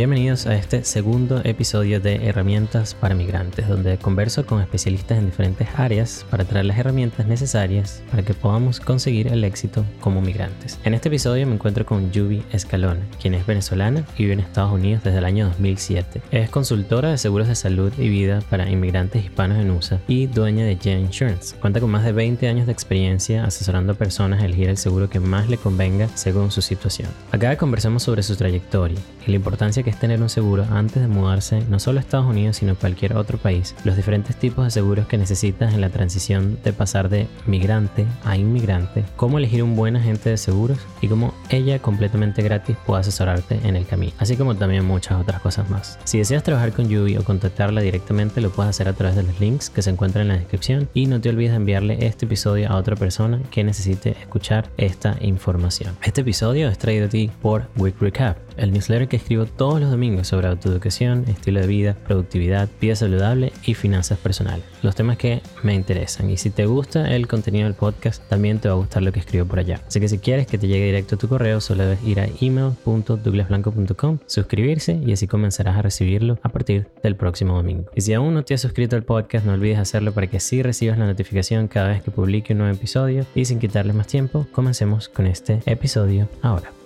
[0.00, 5.68] Bienvenidos a este segundo episodio de Herramientas para Migrantes, donde converso con especialistas en diferentes
[5.76, 10.78] áreas para traer las herramientas necesarias para que podamos conseguir el éxito como migrantes.
[10.84, 14.72] En este episodio me encuentro con Yubi Escalona, quien es venezolana y vive en Estados
[14.72, 16.22] Unidos desde el año 2007.
[16.30, 20.64] Es consultora de seguros de salud y vida para inmigrantes hispanos en USA y dueña
[20.64, 21.54] de Jen Insurance.
[21.56, 25.10] Cuenta con más de 20 años de experiencia asesorando a personas a elegir el seguro
[25.10, 27.10] que más le convenga según su situación.
[27.32, 31.08] Acá conversamos sobre su trayectoria y la importancia que es tener un seguro antes de
[31.08, 34.70] mudarse no solo a Estados Unidos sino a cualquier otro país, los diferentes tipos de
[34.70, 39.76] seguros que necesitas en la transición de pasar de migrante a inmigrante, cómo elegir un
[39.76, 44.36] buen agente de seguros y cómo ella completamente gratis puede asesorarte en el camino, así
[44.36, 45.98] como también muchas otras cosas más.
[46.04, 49.40] Si deseas trabajar con Yubi o contactarla directamente lo puedes hacer a través de los
[49.40, 52.70] links que se encuentran en la descripción y no te olvides de enviarle este episodio
[52.70, 55.96] a otra persona que necesite escuchar esta información.
[56.02, 59.90] Este episodio es traído a ti por Week Recap, el newsletter que escribo todos los
[59.90, 64.64] domingos sobre autoeducación, estilo de vida, productividad, vida saludable y finanzas personales.
[64.82, 66.30] Los temas que me interesan.
[66.30, 69.20] Y si te gusta el contenido del podcast, también te va a gustar lo que
[69.20, 69.80] escribo por allá.
[69.86, 72.28] Así que si quieres que te llegue directo a tu correo, solo debes ir a
[72.40, 77.90] email.douglasblanco.com, suscribirse y así comenzarás a recibirlo a partir del próximo domingo.
[77.94, 80.62] Y si aún no te has suscrito al podcast, no olvides hacerlo para que así
[80.62, 83.24] recibas la notificación cada vez que publique un nuevo episodio.
[83.34, 86.79] Y sin quitarle más tiempo, comencemos con este episodio ahora.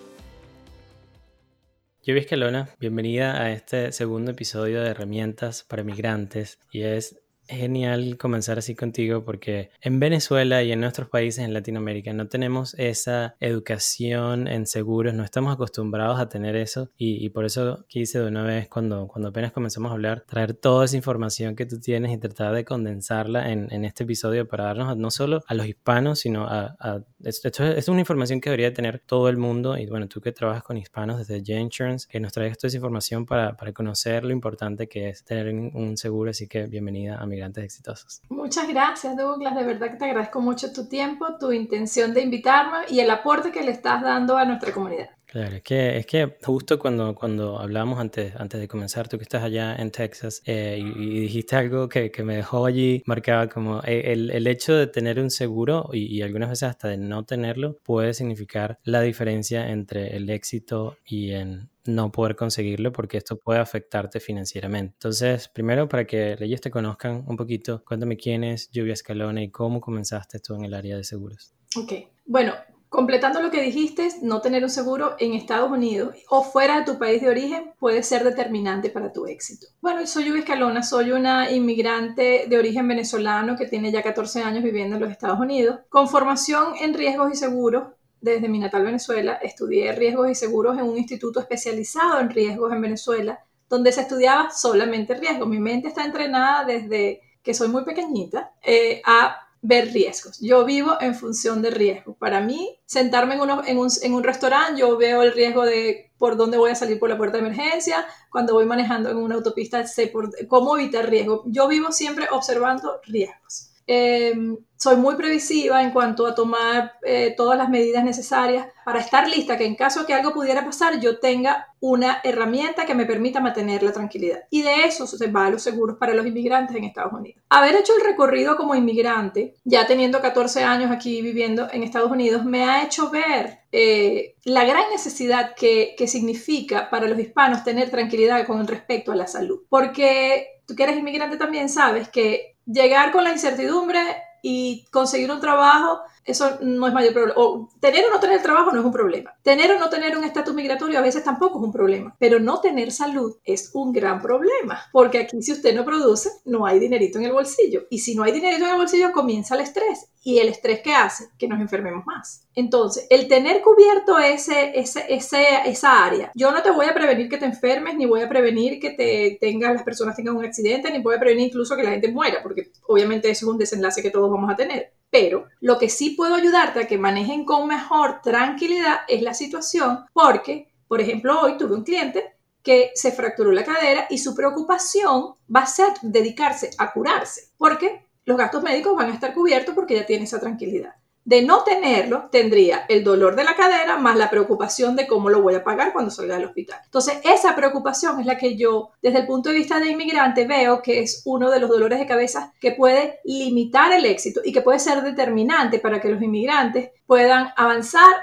[2.06, 8.58] Yo Escalona, bienvenida a este segundo episodio de Herramientas para Migrantes y es genial comenzar
[8.58, 14.48] así contigo porque en Venezuela y en nuestros países en Latinoamérica no tenemos esa educación
[14.48, 18.68] en seguros, no estamos acostumbrados a tener eso y, por eso quise de una vez
[18.68, 22.54] cuando, cuando apenas comenzamos a hablar traer toda esa información que tú tienes y tratar
[22.54, 26.76] de condensarla en, en este episodio para darnos no solo a los hispanos sino a...
[26.78, 30.32] a esto, es una información que debería tener todo el mundo y bueno, tú que
[30.32, 34.32] trabajas con hispanos desde J-Insurance, que nos traes toda esa información para, para conocer lo
[34.32, 38.22] importante que es tener un seguro, así que bienvenida a mi migrantes exitosos.
[38.28, 39.54] Muchas gracias, Douglas.
[39.54, 43.50] De verdad que te agradezco mucho tu tiempo, tu intención de invitarme y el aporte
[43.50, 45.10] que le estás dando a nuestra comunidad.
[45.34, 49.24] Claro, es que, es que justo cuando, cuando hablamos antes, antes de comenzar, tú que
[49.24, 53.80] estás allá en Texas eh, y, dijiste algo que, que, me dejó allí marcado como
[53.82, 57.24] eh, el, el hecho de tener un seguro y, y, algunas veces hasta de no
[57.24, 63.38] tenerlo puede significar la diferencia entre el éxito y en no poder conseguirlo porque esto
[63.38, 64.94] puede afectarte financieramente.
[64.94, 69.50] Entonces, primero para que ellos te conozcan un poquito, cuéntame quién es Lluvia Escalona y
[69.50, 71.54] cómo comenzaste tú en el área de seguros.
[71.76, 71.92] Ok,
[72.26, 72.54] bueno,
[72.94, 76.96] Completando lo que dijiste, no tener un seguro en Estados Unidos o fuera de tu
[76.96, 79.66] país de origen puede ser determinante para tu éxito.
[79.80, 84.62] Bueno, soy Yubi Escalona, soy una inmigrante de origen venezolano que tiene ya 14 años
[84.62, 87.88] viviendo en los Estados Unidos, con formación en riesgos y seguros.
[88.24, 92.80] Desde mi natal Venezuela estudié riesgos y seguros en un instituto especializado en riesgos en
[92.80, 95.46] Venezuela, donde se estudiaba solamente riesgos.
[95.46, 100.40] Mi mente está entrenada desde que soy muy pequeñita eh, a ver riesgos.
[100.40, 102.14] Yo vivo en función de riesgo.
[102.14, 106.74] Para mí, sentarme en, un, restaurante, yo veo el riesgo de por dónde voy a
[106.74, 108.06] salir por la puerta de emergencia.
[108.30, 110.10] Cuando voy manejando en una autopista, sé
[110.48, 111.42] cómo evitar riesgo.
[111.44, 113.73] Yo vivo siempre observando riesgos.
[113.86, 119.28] Em, soy muy previsiva en cuanto a tomar eh, todas las medidas necesarias para estar
[119.28, 123.40] lista que en caso que algo pudiera pasar yo tenga una herramienta que me permita
[123.40, 124.40] mantener la tranquilidad.
[124.50, 127.42] Y de eso se va a los seguros para los inmigrantes en Estados Unidos.
[127.50, 132.44] Haber hecho el recorrido como inmigrante, ya teniendo 14 años aquí viviendo en Estados Unidos,
[132.44, 137.90] me ha hecho ver eh, la gran necesidad que, que significa para los hispanos tener
[137.90, 139.60] tranquilidad con respecto a la salud.
[139.68, 144.00] Porque tú que eres inmigrante también sabes que llegar con la incertidumbre
[144.42, 147.34] y conseguir un trabajo, eso no es mayor problema.
[147.40, 149.34] O tener o no tener trabajo no es un problema.
[149.42, 152.16] Tener o no tener un estatus migratorio a veces tampoco es un problema.
[152.18, 154.80] Pero no tener salud es un gran problema.
[154.92, 157.84] Porque aquí si usted no produce, no hay dinerito en el bolsillo.
[157.90, 160.06] Y si no hay dinerito en el bolsillo, comienza el estrés.
[160.22, 161.28] ¿Y el estrés qué hace?
[161.38, 162.46] Que nos enfermemos más.
[162.54, 167.28] Entonces, el tener cubierto ese, ese, ese, esa área, yo no te voy a prevenir
[167.28, 170.90] que te enfermes, ni voy a prevenir que te tengas, las personas tengan un accidente,
[170.90, 174.02] ni voy a prevenir incluso que la gente muera, porque obviamente eso es un desenlace
[174.02, 174.92] que todos vamos a tener.
[175.14, 180.00] Pero lo que sí puedo ayudarte a que manejen con mejor tranquilidad es la situación,
[180.12, 182.34] porque, por ejemplo, hoy tuve un cliente
[182.64, 188.08] que se fracturó la cadera y su preocupación va a ser dedicarse a curarse, porque
[188.24, 190.96] los gastos médicos van a estar cubiertos porque ya tiene esa tranquilidad.
[191.24, 195.40] De no tenerlo, tendría el dolor de la cadera más la preocupación de cómo lo
[195.40, 196.80] voy a pagar cuando salga del hospital.
[196.84, 200.82] Entonces, esa preocupación es la que yo, desde el punto de vista de inmigrante, veo
[200.82, 204.60] que es uno de los dolores de cabeza que puede limitar el éxito y que
[204.60, 208.14] puede ser determinante para que los inmigrantes puedan avanzar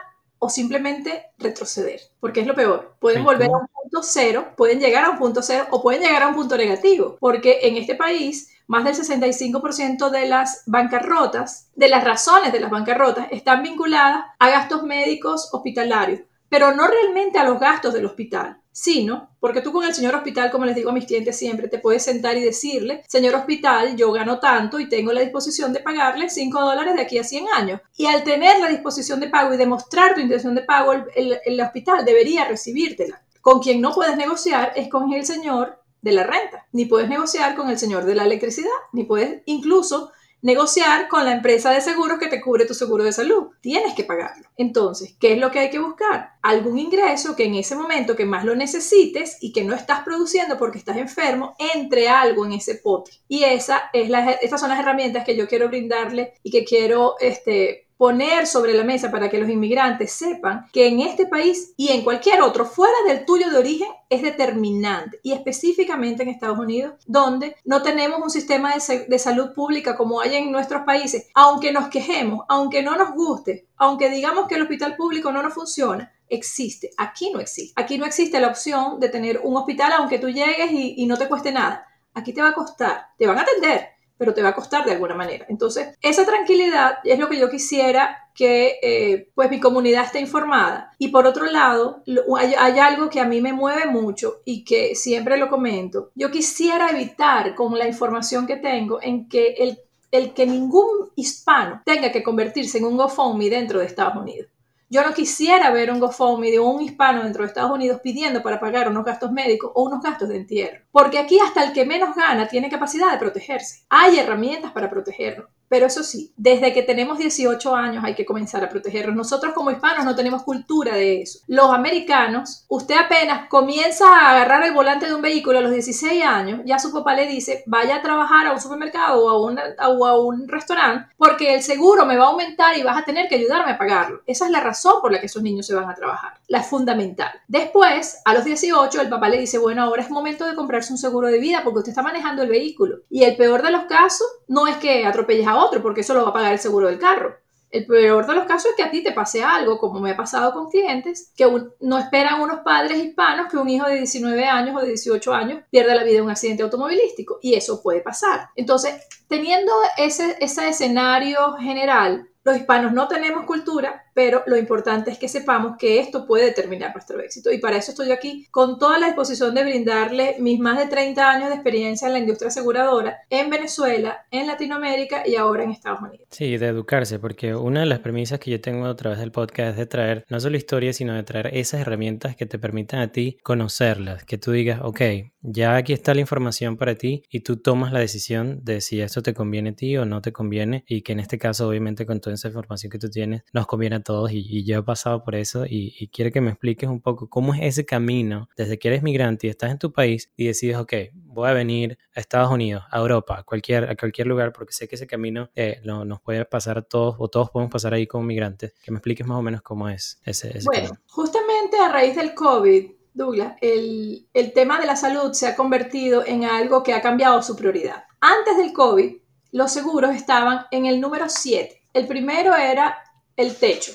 [0.44, 2.96] o simplemente retroceder, porque es lo peor.
[3.00, 6.24] Pueden volver a un punto cero, pueden llegar a un punto cero o pueden llegar
[6.24, 11.90] a un punto negativo, porque en este país más del 65% de las bancarrotas, de
[11.90, 17.44] las razones de las bancarrotas, están vinculadas a gastos médicos hospitalarios, pero no realmente a
[17.44, 20.94] los gastos del hospital, sino porque tú con el señor hospital, como les digo a
[20.94, 25.12] mis clientes siempre, te puedes sentar y decirle, señor hospital, yo gano tanto y tengo
[25.12, 27.82] la disposición de pagarle 5 dólares de aquí a 100 años.
[27.98, 31.62] Y al tener la disposición de pago y demostrar tu intención de pago, el, el
[31.62, 33.22] hospital debería recibírtela.
[33.42, 37.56] Con quien no puedes negociar es con el señor de la renta, ni puedes negociar
[37.56, 40.12] con el señor de la electricidad, ni puedes incluso
[40.42, 43.50] negociar con la empresa de seguros que te cubre tu seguro de salud.
[43.62, 44.48] Tienes que pagarlo.
[44.58, 46.32] Entonces, ¿qué es lo que hay que buscar?
[46.42, 50.58] Algún ingreso que en ese momento que más lo necesites y que no estás produciendo
[50.58, 53.12] porque estás enfermo, entre algo en ese pote.
[53.28, 54.10] Y esa es
[54.42, 58.84] estas son las herramientas que yo quiero brindarle y que quiero este, poner sobre la
[58.84, 62.96] mesa para que los inmigrantes sepan que en este país y en cualquier otro fuera
[63.06, 68.32] del tuyo de origen es determinante y específicamente en Estados Unidos donde no tenemos un
[68.32, 73.14] sistema de, salud pública como hay en nuestros países, aunque nos quejemos, aunque no nos
[73.14, 76.90] guste, aunque digamos que el hospital público no nos funciona, existe.
[76.98, 77.80] Aquí no existe.
[77.80, 81.18] Aquí no existe la opción de tener un hospital aunque tú llegues y, y no
[81.18, 81.86] te cueste nada.
[82.16, 83.91] Aquí te va a costar, te van a atender,
[84.22, 85.48] pero te va a costar de alguna manera.
[85.50, 90.92] Entonces, esa tranquilidad es lo que yo quisiera que eh, pues mi comunidad esté informada.
[91.00, 92.04] Y por otro lado,
[92.38, 96.12] hay, algo que a mí me mueve mucho y que siempre lo comento.
[96.14, 99.80] Yo quisiera evitar con la información que tengo en que el,
[100.12, 104.51] el que ningún hispano tenga que convertirse en un GoFundMe dentro de Estados Unidos.
[104.94, 108.60] Yo no quisiera ver un GoFundMe de un hispano dentro de Estados Unidos pidiendo para
[108.60, 110.84] pagar unos gastos médicos o unos gastos de entierro.
[110.92, 113.86] Porque aquí hasta el que menos gana tiene capacidad de protegerse.
[113.88, 115.48] Hay herramientas para protegernos.
[115.72, 119.16] Pero eso sí, desde que tenemos 18 años hay que comenzar a protegernos.
[119.16, 121.40] Nosotros como hispanos no tenemos cultura de eso.
[121.48, 126.26] Los americanos, usted apenas comienza a agarrar el volante de un vehículo a los 16
[126.26, 129.64] años, ya su papá le dice, vaya a trabajar a un supermercado o a, una,
[129.88, 133.30] o a un restaurante porque el seguro me va a aumentar y vas a tener
[133.30, 134.24] que ayudarme a pagarlo.
[134.26, 136.34] Esa es la razón por la que esos niños se van a trabajar.
[136.50, 137.32] La es fundamental.
[137.48, 140.98] Después, a los 18, el papá le dice, bueno, ahora es momento de comprarse un
[140.98, 142.98] seguro de vida porque usted está manejando el vehículo.
[143.10, 146.24] Y el peor de los casos no es que atropelles a otro, porque eso lo
[146.24, 147.36] va a pagar el seguro del carro.
[147.72, 150.18] El peor de los casos es que a ti te pase algo, como me ha
[150.18, 151.50] pasado con clientes, que
[151.80, 155.64] no esperan unos padres hispanos que un hijo de 19 años o de 18 años
[155.70, 157.40] pierda la vida en un accidente automovilístico.
[157.42, 158.50] Y eso puede pasar.
[158.56, 158.96] Entonces,
[159.30, 165.28] teniendo ese, ese escenario general, los hispanos no tenemos cultura, pero lo importante es que
[165.28, 167.52] sepamos que esto puede determinar nuestro éxito.
[167.52, 171.30] Y para eso estoy aquí con toda la disposición de brindarle mis más de 30
[171.30, 176.02] años de experiencia en la industria aseguradora en Venezuela, en Latinoamérica y ahora en Estados
[176.02, 176.28] Unidos.
[176.30, 179.72] Sí, de educarse, porque una de las premisas que yo tengo a través del podcast
[179.72, 183.12] es de traer no solo historias, sino de traer esas herramientas que te permitan a
[183.12, 185.02] ti conocerlas, que tú digas, ok,
[185.42, 189.24] ya aquí está la información para ti y tú tomas la decisión de si esto
[189.24, 192.20] te conviene a ti o no te conviene y que en este caso obviamente con
[192.22, 195.36] toda esa información que tú tienes nos conviene a todos y, yo he pasado por
[195.36, 199.04] eso y, quiero que me expliques un poco cómo es ese camino desde que eres
[199.04, 202.84] migrante y estás en tu país y decides, ok, voy a venir a Estados Unidos,
[202.92, 206.46] a Europa, a cualquier, a cualquier lugar porque sé que ese camino eh, nos puede
[206.46, 208.74] pasar a todos o todos podemos pasar ahí como migrantes.
[208.84, 212.34] Que me expliques más o menos cómo es ese, ese bueno, justamente a raíz del
[212.34, 217.02] COVID Douglas, el, el, tema de la salud se ha convertido en algo que ha
[217.02, 218.06] cambiado su prioridad.
[218.22, 219.18] Antes del COVID,
[219.52, 221.82] los seguros estaban en el número 7.
[221.94, 222.98] El primero era
[223.36, 223.94] el techo,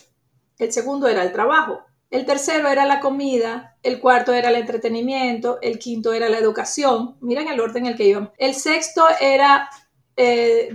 [0.59, 5.59] el segundo era el trabajo, el tercero era la comida, el cuarto era el entretenimiento,
[5.61, 9.69] el quinto era la educación, miren el orden en el que íbamos, el sexto era
[10.17, 10.71] eh,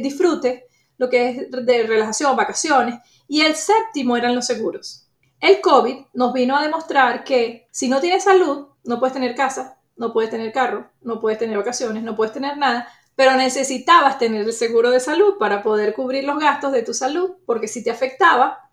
[0.00, 5.08] disfrute, lo que es de relajación, vacaciones, y el séptimo eran los seguros.
[5.40, 9.78] El COVID nos vino a demostrar que si no tienes salud, no puedes tener casa,
[9.96, 12.88] no puedes tener carro, no puedes tener vacaciones, no puedes tener nada,
[13.18, 17.32] pero necesitabas tener el seguro de salud para poder cubrir los gastos de tu salud,
[17.46, 18.70] porque si te afectaba,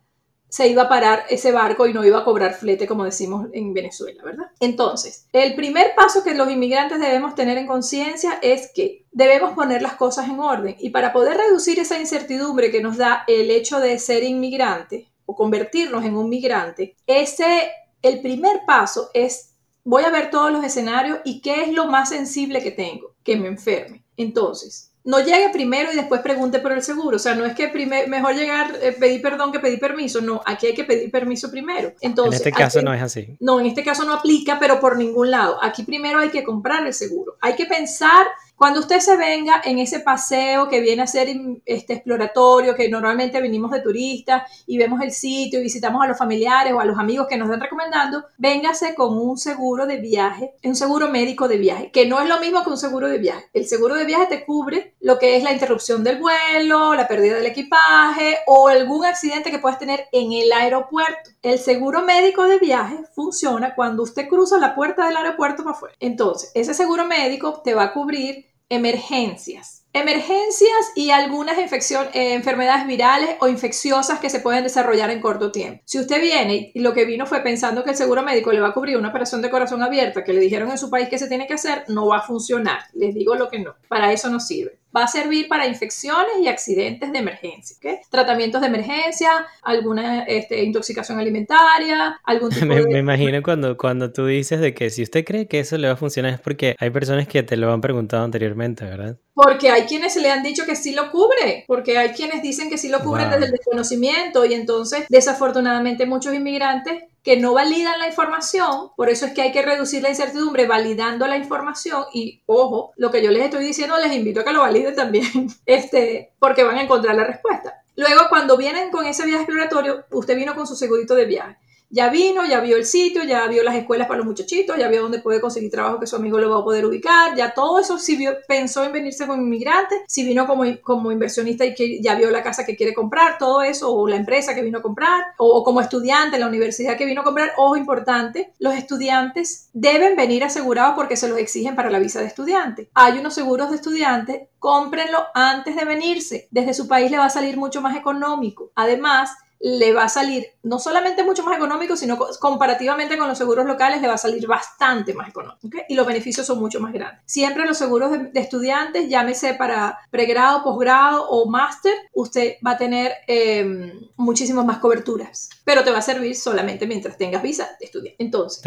[0.48, 3.74] se iba a parar ese barco y no iba a cobrar flete, como decimos en
[3.74, 4.46] Venezuela, ¿verdad?
[4.60, 9.82] Entonces, el primer paso que los inmigrantes debemos tener en conciencia es que debemos poner
[9.82, 13.80] las cosas en orden y para poder reducir esa incertidumbre que nos da el hecho
[13.80, 17.72] de ser inmigrante, o convertirnos en un migrante, ese,
[18.04, 22.10] el primer paso es, voy a ver todos los escenarios y qué es lo más
[22.10, 24.05] sensible que tengo, que me enferme.
[24.18, 27.18] Entonces, no llegue primero y después pregunte por el seguro.
[27.18, 27.72] O sea, no es que
[28.08, 30.20] mejor llegar, eh, pedir perdón que pedir permiso.
[30.20, 31.94] No, aquí hay que pedir permiso primero.
[32.02, 33.38] Entonces, en este caso no es así.
[33.40, 35.60] No, en este caso no aplica, pero por ningún lado.
[35.62, 37.38] Aquí primero hay que comprar el seguro.
[37.40, 38.26] Hay que pensar
[38.58, 41.28] Cuando usted se venga en ese paseo que viene a ser
[41.66, 46.18] este exploratorio, que normalmente venimos de turistas y vemos el sitio y visitamos a los
[46.18, 50.54] familiares o a los amigos que nos están recomendando, véngase con un seguro de viaje,
[50.64, 53.46] un seguro médico de viaje, que no es lo mismo que un seguro de viaje.
[53.54, 57.36] El seguro de viaje te cubre lo que es la interrupción del vuelo, la pérdida
[57.36, 61.30] del equipaje o algún accidente que puedas tener en el aeropuerto.
[61.42, 65.96] El seguro médico de viaje funciona cuando usted cruza la puerta del aeropuerto para afuera.
[66.00, 69.85] Entonces, ese seguro médico te va a cubrir emergencias.
[69.98, 75.82] Emergencias y algunas eh, enfermedades virales o infecciosas que se pueden desarrollar en corto tiempo.
[75.86, 78.68] Si usted viene y lo que vino fue pensando que el seguro médico le va
[78.68, 81.30] a cubrir una operación de corazón abierta que le dijeron en su país que se
[81.30, 82.80] tiene que hacer, no va a funcionar.
[82.94, 83.74] Les digo lo que no.
[83.88, 87.76] Para eso no sirve va a servir para infecciones y accidentes de emergencia,
[88.10, 92.88] Tratamientos de emergencia, alguna este, intoxicación alimentaria, algún tipo me, de...
[92.88, 95.94] Me imagino cuando, cuando tú dices de que si usted cree que eso le va
[95.94, 99.18] a funcionar es porque hay personas que te lo han preguntado anteriormente, ¿verdad?
[99.34, 102.78] Porque hay quienes le han dicho que sí lo cubre, porque hay quienes dicen que
[102.78, 108.08] sí lo cubren desde el desconocimiento y entonces desafortunadamente muchos inmigrantes que no validan la
[108.08, 112.94] información, por eso es que hay que reducir la incertidumbre validando la información y ojo,
[112.98, 116.64] lo que yo les estoy diciendo les invito a que lo validen también, este, porque
[116.64, 117.82] van a encontrar la respuesta.
[117.98, 121.58] Luego, cuando vienen con ese viaje exploratorio, usted vino con su segurito de viaje
[121.90, 125.04] ya vino, ya vio el sitio, ya vio las escuelas para los muchachitos, ya vio
[125.04, 127.98] dónde puede conseguir trabajo que su amigo lo va a poder ubicar, ya todo eso,
[127.98, 132.32] si pensó en venirse como inmigrante, si vino como, como inversionista y que ya vio
[132.32, 135.64] la casa que quiere comprar, todo eso, o la empresa que vino a comprar, o,
[135.64, 140.96] como estudiante, la universidad que vino a comprar, ojo importante, los estudiantes deben venir asegurados
[140.96, 142.90] porque se los exigen para la visa de estudiante.
[142.94, 147.30] Hay unos seguros de estudiante, cómprenlo antes de venirse, desde su país le va a
[147.30, 148.72] salir mucho más económico.
[148.76, 149.32] Además,
[149.68, 154.00] le va a salir no solamente mucho más económico, sino comparativamente con los seguros locales
[154.00, 155.68] le va a salir bastante más económico.
[155.90, 157.24] Y los beneficios son mucho más grandes.
[157.26, 163.12] Siempre los seguros de, estudiantes, llámese para pregrado, posgrado o máster, usted va a tener
[163.28, 168.24] eh, muchísimas más coberturas, pero te va a servir solamente mientras tengas visa de estudiante.
[168.24, 168.62] Entonces,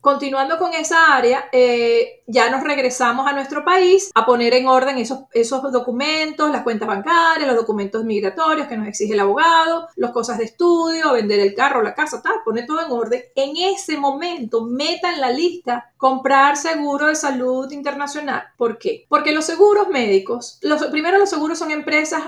[0.00, 4.98] continuando con esa área, eh, ya nos regresamos a nuestro país a poner en orden
[4.98, 10.12] esos, esos documentos, las cuentas bancarias, los documentos migratorios que nos exige el abogado, las
[10.12, 13.22] cosas de estudio, vender el carro, la casa, tal, pone todo en orden.
[13.34, 18.44] En ese momento, meta en la lista comprar seguro de salud internacional.
[18.56, 19.04] ¿Por qué?
[19.10, 22.22] Porque los seguros médicos, los, primero los seguros son empresas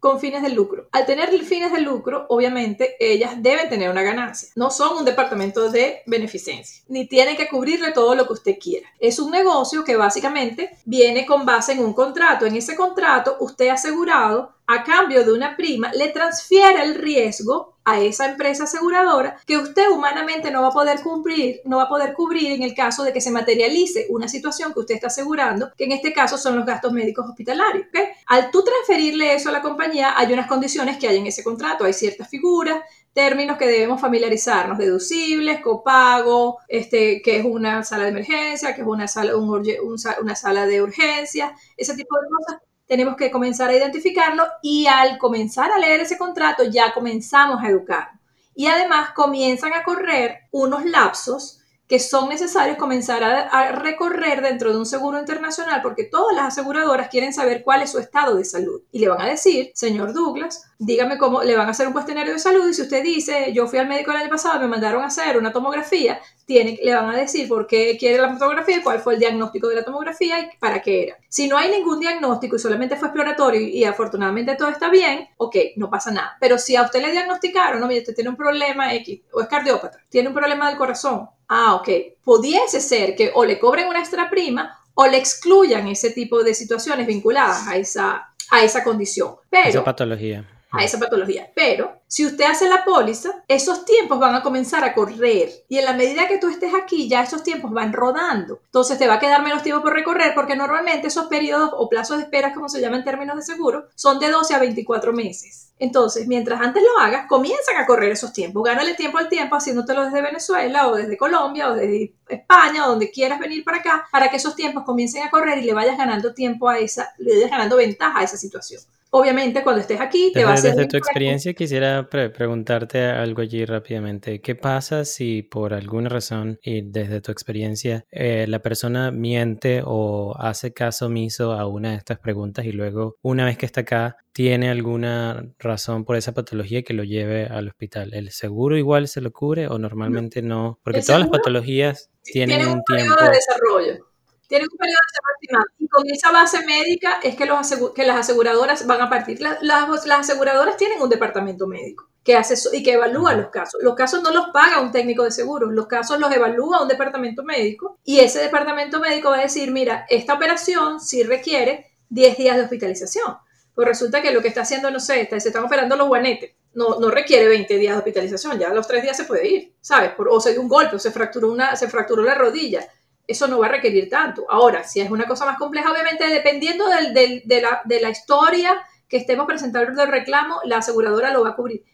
[0.00, 0.88] con fines de lucro.
[0.92, 4.48] Al tener fines de lucro, obviamente, ellas deben tener una ganancia.
[4.56, 8.88] No son un departamento de beneficencia, ni tienen que cubrirle todo lo que usted quiera.
[8.98, 12.46] Es un negocio que básicamente viene con base en un contrato.
[12.46, 18.00] En ese contrato, usted asegurado a cambio de una prima, le transfiere el riesgo a
[18.00, 22.12] esa empresa aseguradora que usted humanamente no va a poder cumplir, no va a poder
[22.12, 25.84] cubrir en el caso de que se materialice una situación que usted está asegurando, que
[25.84, 27.86] en este caso son los gastos médicos hospitalarios.
[28.26, 31.84] Al tú transferirle eso a la compañía, hay unas condiciones que hay en ese contrato,
[31.84, 32.80] hay ciertas figuras,
[33.12, 38.86] términos que debemos familiarizarnos, deducibles, copago, este, que es una sala de emergencia, que es
[38.86, 44.42] una sala, una sala de urgencia, ese tipo de cosas tenemos que comenzar a identificarlo
[44.62, 48.10] y al comenzar a leer ese contrato ya comenzamos a educar.
[48.52, 51.59] Y además comienzan a correr unos lapsos
[51.90, 57.08] que son necesarios comenzar a, recorrer dentro de un seguro internacional porque todas las aseguradoras
[57.08, 58.82] quieren saber cuál es su estado de salud.
[58.92, 62.32] Y le van a decir, señor Douglas, dígame cómo, le van a hacer un cuestionario
[62.32, 65.02] de salud y si usted dice, yo fui al médico el año pasado, me mandaron
[65.02, 69.00] a hacer una tomografía, tiene, le van a decir por qué quiere la tomografía, cuál
[69.00, 71.16] fue el diagnóstico de la tomografía y para qué era.
[71.28, 75.56] Si no hay ningún diagnóstico y solamente fue exploratorio y, afortunadamente todo está bien, ok,
[75.74, 76.36] no pasa nada.
[76.38, 79.48] Pero si a usted le diagnosticaron, no, mire, usted tiene un problema X o es
[79.48, 81.88] cardiópata, tiene un problema del corazón, ah, ok,
[82.24, 86.54] pudiese ser que o le cobren una extra prima o le excluyan ese tipo de
[86.54, 89.34] situaciones vinculadas a esa, a esa condición.
[89.50, 90.44] Pero, esa patología.
[90.72, 91.50] A esa patología.
[91.54, 95.84] Pero si usted hace la póliza, esos tiempos van a comenzar a correr y en
[95.84, 98.60] la medida que tú estés aquí, ya esos tiempos van rodando.
[98.64, 102.18] Entonces te va a quedar menos tiempo por recorrer porque normalmente esos periodos o plazos
[102.18, 105.72] de espera, como se llama en términos de seguro, son de 12 a 24 meses.
[105.78, 108.64] Entonces, mientras antes lo hagas, comienzan a correr esos tiempos.
[108.64, 113.10] Gánale tiempo al tiempo haciéndotelo desde Venezuela o desde Colombia o desde España o donde
[113.10, 116.34] quieras venir para acá para que esos tiempos comiencen a correr y le vayas ganando
[116.34, 120.44] tiempo a esa, le vayas ganando ventaja a esa situación obviamente cuando estés aquí te
[120.44, 120.74] va a ser...
[120.74, 124.40] Desde tu experiencia quisiera preguntarte algo allí rápidamente.
[124.40, 130.34] ¿Qué pasa si por alguna razón y desde tu experiencia eh, la persona miente o
[130.38, 134.16] hace caso omiso a una de estas preguntas y luego una vez que está acá
[134.32, 138.14] tiene alguna razón por esa patología que lo lleve al hospital?
[138.14, 140.78] ¿El seguro igual se lo cubre o normalmente no?
[140.82, 143.16] Porque todas las patologías tienen un, tiempo...
[143.22, 144.09] de desarrollo
[144.50, 145.66] Tienen un periodo de estimado.
[145.78, 149.40] Y con esa base médica es que, los que las aseguradoras van a partir.
[149.40, 153.80] las, las aseguradoras tienen un departamento médico que hace y que evalúa los casos.
[153.80, 157.44] Los casos no los paga un técnico de seguros, los casos los evalúa un departamento
[157.44, 162.56] médico y ese departamento médico va a decir, mira, esta operación sí requiere 10 días
[162.56, 163.36] de hospitalización.
[163.72, 166.98] Pues resulta que lo que está haciendo, no sé, se están operando los guanetes, no,
[166.98, 170.10] no requiere 20 días de hospitalización, ya a los 3 días se puede ir, ¿sabes?
[170.18, 172.84] o se dio un golpe, o se fracturó, una, se fracturó la rodilla
[173.30, 174.44] eso no va a requerir tanto.
[174.48, 178.76] Ahora, si es una cosa más compleja, obviamente, dependiendo de, la, historia
[179.08, 181.84] que estemos presentando del reclamo, la aseguradora lo va a cubrir.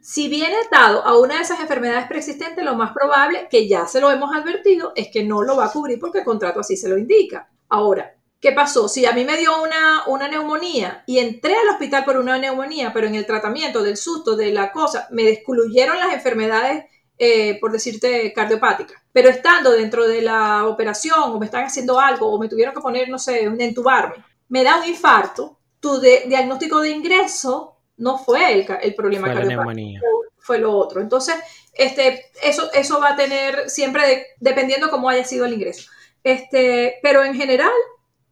[0.00, 4.00] Si viene atado a una de esas enfermedades preexistentes, lo más probable, que ya se
[4.00, 6.88] lo hemos advertido, es que no lo va a cubrir porque el contrato así se
[6.88, 7.48] lo indica.
[7.68, 8.88] Ahora, ¿qué pasó?
[8.88, 12.92] Si a mí me dio una, una neumonía y entré al hospital por una neumonía,
[12.92, 16.84] pero en el tratamiento del susto, de la cosa, me excluyeron las enfermedades
[17.24, 19.00] eh, por decirte, cardiopática.
[19.12, 22.80] Pero estando dentro de la operación o me están haciendo algo o me tuvieron que
[22.80, 24.16] poner, no sé, un entubarme,
[24.48, 30.04] me da un infarto, tu diagnóstico de ingreso no fue el, el problema fue cardiopático,
[30.36, 31.00] fue lo otro.
[31.00, 31.36] Entonces,
[31.74, 35.88] este, eso, eso va a tener siempre, dependiendo cómo haya sido el ingreso.
[36.24, 37.70] Este, pero en general,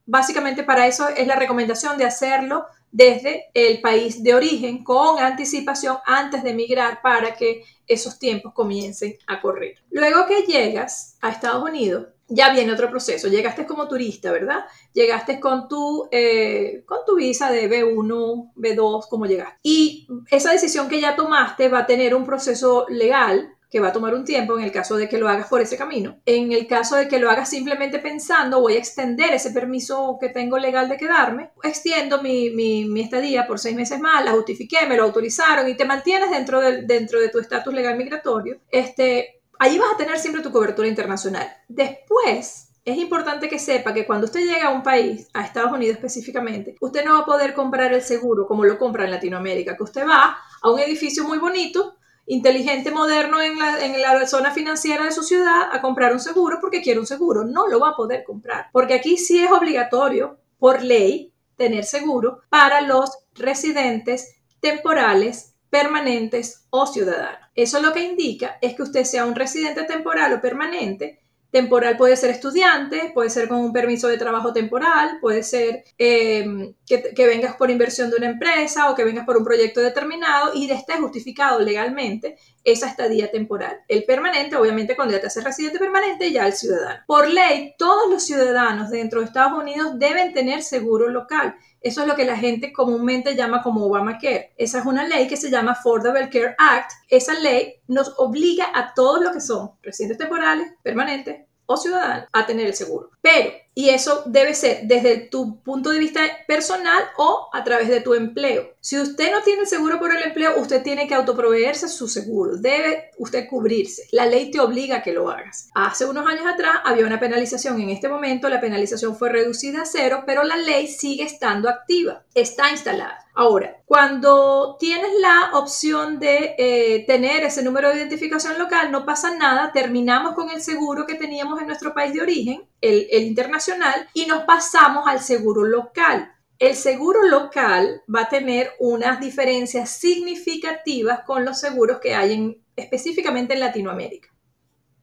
[0.04, 5.98] básicamente para eso es la recomendación de hacerlo desde el país de origen con anticipación
[6.04, 9.76] antes de emigrar para que esos tiempos comiencen a correr.
[9.90, 13.28] Luego que llegas a Estados Unidos, ya viene otro proceso.
[13.28, 14.64] Llegaste como turista, ¿verdad?
[14.92, 19.58] Llegaste con tu, eh, con tu visa de B1, B2, como llegaste.
[19.62, 23.92] Y esa decisión que ya tomaste va a tener un proceso legal que va a
[23.92, 26.20] tomar un tiempo en el caso de que lo hagas por ese camino.
[26.26, 30.28] En el caso de que lo hagas simplemente pensando, voy a extender ese permiso que
[30.28, 34.96] tengo legal de quedarme, extiendo mi, mi, estadía por seis meses más, la justifiqué, me
[34.96, 39.78] lo autorizaron y te mantienes dentro de, dentro de tu estatus legal migratorio, este, allí
[39.78, 41.46] vas a tener siempre tu cobertura internacional.
[41.68, 45.96] Después, es importante que sepa que cuando usted llega a un país, a Estados Unidos
[45.96, 49.82] específicamente, usted no va a poder comprar el seguro como lo compra en Latinoamérica, que
[49.82, 51.96] usted va a un edificio muy bonito,
[52.30, 57.00] inteligente, moderno en la, zona financiera de su ciudad a comprar un seguro porque quiere
[57.00, 57.44] un seguro.
[57.44, 62.42] No lo va a poder comprar, porque aquí sí es obligatorio, por ley, tener seguro
[62.48, 67.48] para los residentes temporales, permanentes o ciudadanos.
[67.56, 71.19] Eso lo que indica es que usted sea un residente temporal o permanente
[71.50, 76.74] Temporal puede ser estudiante, puede ser con un permiso de trabajo temporal, puede ser eh,
[76.86, 80.70] que, vengas por inversión de una empresa o que vengas por un proyecto determinado y
[80.70, 83.80] esté justificado legalmente esa estadía temporal.
[83.88, 87.02] El permanente, obviamente, cuando ya te haces residente permanente, ya el ciudadano.
[87.06, 91.56] Por ley, todos los ciudadanos dentro de Estados Unidos deben tener seguro local.
[91.80, 94.52] Eso es lo que la gente comúnmente llama como Obamacare.
[94.56, 96.92] Esa es una ley que se llama Affordable Care Act.
[97.08, 102.46] Esa ley nos obliga a todos los que son residentes temporales, permanentes o ciudadanos a
[102.46, 103.10] tener el seguro.
[103.22, 108.02] Pero y eso debe ser desde tu punto de vista personal o a través de
[108.02, 108.74] tu empleo.
[108.78, 112.58] Si usted no tiene seguro por el empleo, usted tiene que autoproveerse su seguro.
[112.58, 114.06] Debe usted cubrirse.
[114.12, 115.70] La ley te obliga a que lo hagas.
[115.74, 117.80] Hace unos años atrás había una penalización.
[117.80, 122.22] En este momento la penalización fue reducida a cero, pero la ley sigue estando activa.
[122.34, 123.24] Está instalada.
[123.34, 129.34] Ahora, cuando tienes la opción de eh, tener ese número de identificación local, no pasa
[129.34, 129.72] nada.
[129.72, 134.44] Terminamos con el seguro que teníamos en nuestro país de origen el, internacional y nos
[134.44, 136.32] pasamos al seguro local.
[136.58, 142.64] El seguro local va a tener unas diferencias significativas con los seguros que hay en,
[142.76, 144.28] específicamente en Latinoamérica,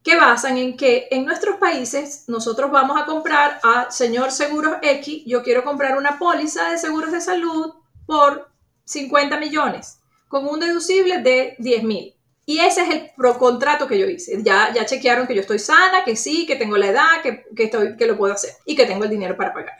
[0.02, 5.24] que basan en que en nuestros países nosotros vamos a comprar a señor Seguros X,
[5.26, 7.74] yo quiero comprar una póliza de seguros de salud
[8.06, 8.50] por
[8.84, 12.17] 50 millones, con un deducible de 10 mil.
[12.48, 14.42] Y ese es el pro contrato que yo hice.
[14.42, 17.94] Ya, ya chequearon que yo estoy sana, que sí, que tengo la edad, que, estoy,
[17.94, 19.74] que lo puedo hacer y que tengo el dinero para pagar.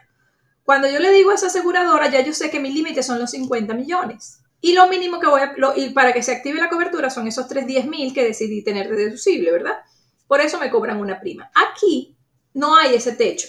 [0.65, 3.31] Cuando yo le digo a esa aseguradora, ya yo sé que mi límite son los
[3.31, 4.43] 50 millones.
[4.61, 7.49] Y lo mínimo que voy a, y para que se active la cobertura son esos
[7.49, 9.79] 310 mil que decidí tener de deducible, ¿verdad?
[10.27, 11.51] Por eso me cobran una prima.
[11.55, 12.19] Aquí
[12.53, 13.49] no hay ese techo.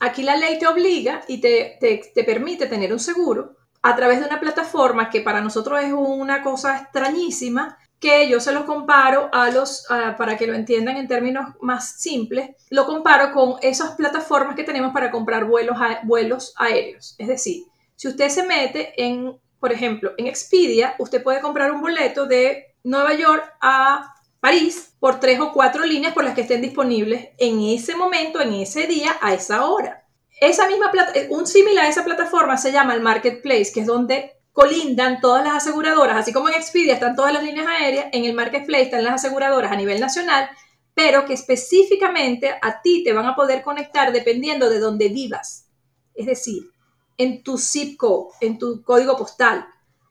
[0.00, 4.18] Aquí la ley te obliga y te, te, te permite tener un seguro a través
[4.18, 9.28] de una plataforma que para nosotros es una cosa extrañísima, que yo se los comparo
[9.30, 9.86] a los,
[10.16, 14.92] para que lo entiendan en términos más simples, lo comparo con esas plataformas que tenemos
[14.92, 17.14] para comprar vuelos, vuelos aéreos.
[17.18, 17.64] Es decir,
[17.96, 22.74] si usted se mete en, por ejemplo, en Expedia, usted puede comprar un boleto de
[22.82, 27.60] Nueva York a París por tres o cuatro líneas por las que estén disponibles en
[27.60, 30.06] ese momento, en ese día, a esa hora.
[30.40, 34.39] Esa misma plata, un similar a esa plataforma se llama el Marketplace, que es donde
[34.60, 38.34] colindan todas las aseguradoras, así como en Expedia están todas las líneas aéreas, en el
[38.34, 40.50] Marketplace están las aseguradoras a nivel nacional
[40.94, 45.66] pero que específicamente a ti te van a poder conectar dependiendo de dónde vivas.
[46.14, 46.70] Es decir,
[47.16, 49.66] en tu zip code, en tu código postal.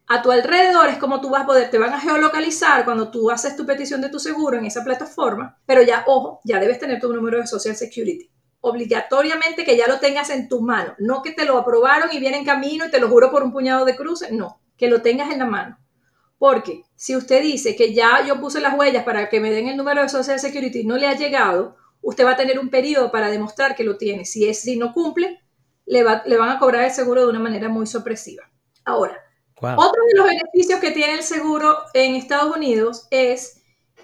[0.08, 3.30] A tu alrededor es como tú vas a poder, te van a geolocalizar cuando tú
[3.30, 7.00] haces tu petición de tu seguro en esa plataforma, pero ya, ojo, ya debes tener
[7.00, 8.28] tu número de Social Security.
[8.62, 12.38] Obligatoriamente que ya lo tengas en tu mano, no que te lo aprobaron y viene
[12.38, 15.32] en camino y te lo juro por un puñado de cruces, no, que lo tengas
[15.32, 15.80] en la mano.
[16.38, 19.78] Porque si usted dice que ya yo puse las huellas para que me den el
[19.78, 23.12] número de Social Security y no le ha llegado, usted va a tener un periodo
[23.12, 24.26] para demostrar que lo tiene.
[24.26, 25.41] Si, es, si no cumple,
[25.86, 28.50] le, le van a cobrar el seguro de una manera muy sorpresiva.
[28.86, 29.17] Ahora,
[29.62, 33.62] otro de los beneficios que tiene el seguro en Estados Unidos es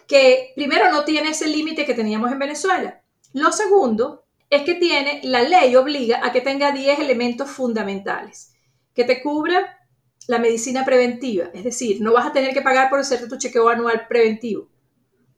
[0.07, 3.01] que primero no tiene ese límite que teníamos en Venezuela.
[3.33, 8.53] Lo segundo es que tiene, la ley obliga a que tenga 10 elementos fundamentales,
[8.93, 9.79] que te cubra
[10.27, 13.69] la medicina preventiva, es decir, no vas a tener que pagar por hacerte tu chequeo
[13.69, 14.69] anual preventivo.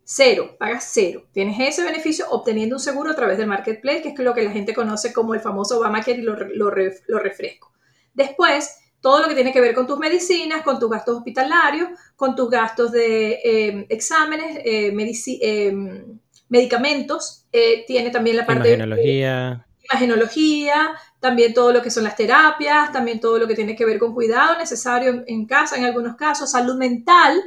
[0.10, 1.24] Cero, pagas cero.
[1.34, 4.52] Tienes ese beneficio obteniendo un seguro a través del marketplace, que es lo que la
[4.52, 7.74] gente conoce como el famoso Obamacare y lo, lo, refresco.
[8.13, 12.38] Después, todo lo que tiene que ver con tus medicinas, con tus gastos hospitalarios, con
[12.38, 14.93] tus gastos de em, exámenes, eh,
[15.41, 17.45] em, medicamentos.
[17.51, 19.65] Eh, tiene también la parte imagenología.
[19.79, 23.86] de imagenología, también todo lo que son las terapias, también todo lo que tiene que
[23.86, 27.41] ver con cuidado necesario en, casa en algunos casos, salud mental,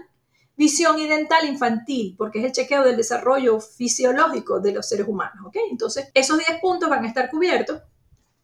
[0.56, 5.46] visión y dental infantil, porque es el chequeo del desarrollo fisiológico de los seres humanos.
[5.46, 5.56] ¿ok?
[5.70, 7.80] Entonces, esos 10 puntos van a estar cubiertos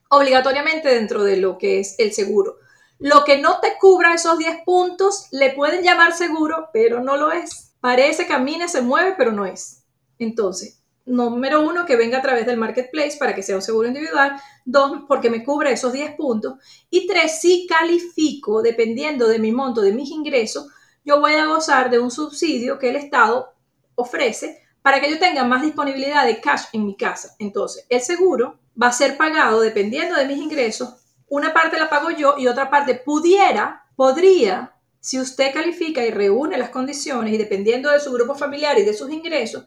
[0.08, 2.58] obligatoriamente dentro de lo que es el seguro.
[2.98, 7.32] Lo que no te cubra esos 10 puntos le pueden llamar seguro, pero no lo
[7.32, 7.74] es.
[7.80, 9.86] Parece, camina, se mueve, pero no es.
[10.18, 14.37] Entonces, número uno, que venga a través del marketplace para que sea un seguro individual.
[14.64, 16.55] Dos, porque me cubre esos 10 puntos.
[16.90, 20.68] Y tres, si califico, dependiendo de mi monto, de mis ingresos,
[21.05, 23.55] yo voy a gozar de un subsidio que el Estado
[23.94, 27.35] ofrece para que yo tenga más disponibilidad de cash en mi casa.
[27.38, 30.94] Entonces, el seguro va a ser pagado dependiendo de mis ingresos
[31.29, 36.57] una parte la pago yo y otra parte pudiera, podría, si usted califica y reúne
[36.57, 39.66] las condiciones y dependiendo de su grupo familiar y de sus ingresos,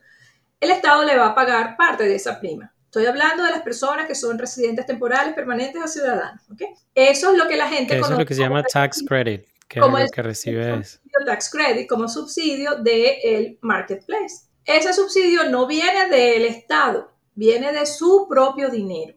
[0.60, 2.74] el Estado le va a pagar parte de esa prima.
[2.86, 6.42] Estoy hablando de las personas que son residentes temporales, permanentes o ciudadanos.
[6.96, 9.80] Eso es lo que la gente Eso es lo que se llama tax credit, que
[9.80, 11.00] como es lo que recibe es.
[11.26, 14.48] Tax credit como subsidio del marketplace.
[14.66, 19.16] Ese subsidio no viene del Estado, viene de su propio dinero.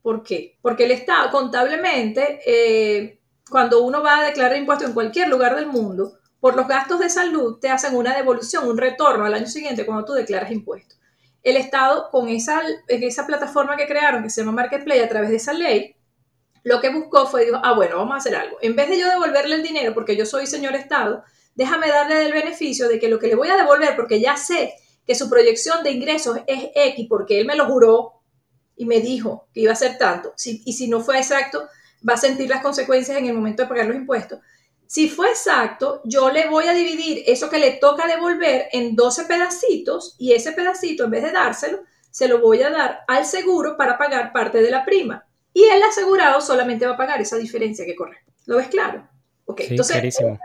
[0.00, 0.56] ¿Por qué?
[0.62, 3.20] Porque el Estado contablemente, eh,
[3.50, 7.10] cuando uno va a declarar impuestos en cualquier lugar del mundo, por los gastos de
[7.10, 10.98] salud te hacen una devolución, un retorno al año siguiente cuando tú declaras impuestos.
[11.42, 12.62] El Estado, con esa,
[13.26, 15.96] plataforma que crearon, que se llama Marketplace, a través de esa ley,
[16.64, 18.58] lo que buscó fue, dijo, ah, bueno, vamos a hacer algo.
[18.60, 21.24] En vez de yo devolverle el dinero, porque yo soy señor Estado,
[21.54, 24.74] déjame darle el beneficio de que lo que le voy a devolver, porque ya sé
[25.06, 28.18] que su proyección de ingresos es X, porque él me lo juró,
[28.78, 31.68] y me dijo que iba a ser tanto, y si no fue exacto,
[32.08, 34.38] va a sentir las consecuencias en el momento de pagar los impuestos.
[34.88, 39.24] Si fue exacto, yo le voy a dividir eso que le toca devolver en 12
[39.24, 43.76] pedacitos y ese pedacito, en vez de dárselo, se lo voy a dar al seguro
[43.76, 45.26] para pagar parte de la prima.
[45.52, 48.24] Y el asegurado solamente va a pagar esa diferencia que corre.
[48.46, 49.06] ¿Lo ves claro?
[49.56, 50.38] Sí, clarísimo.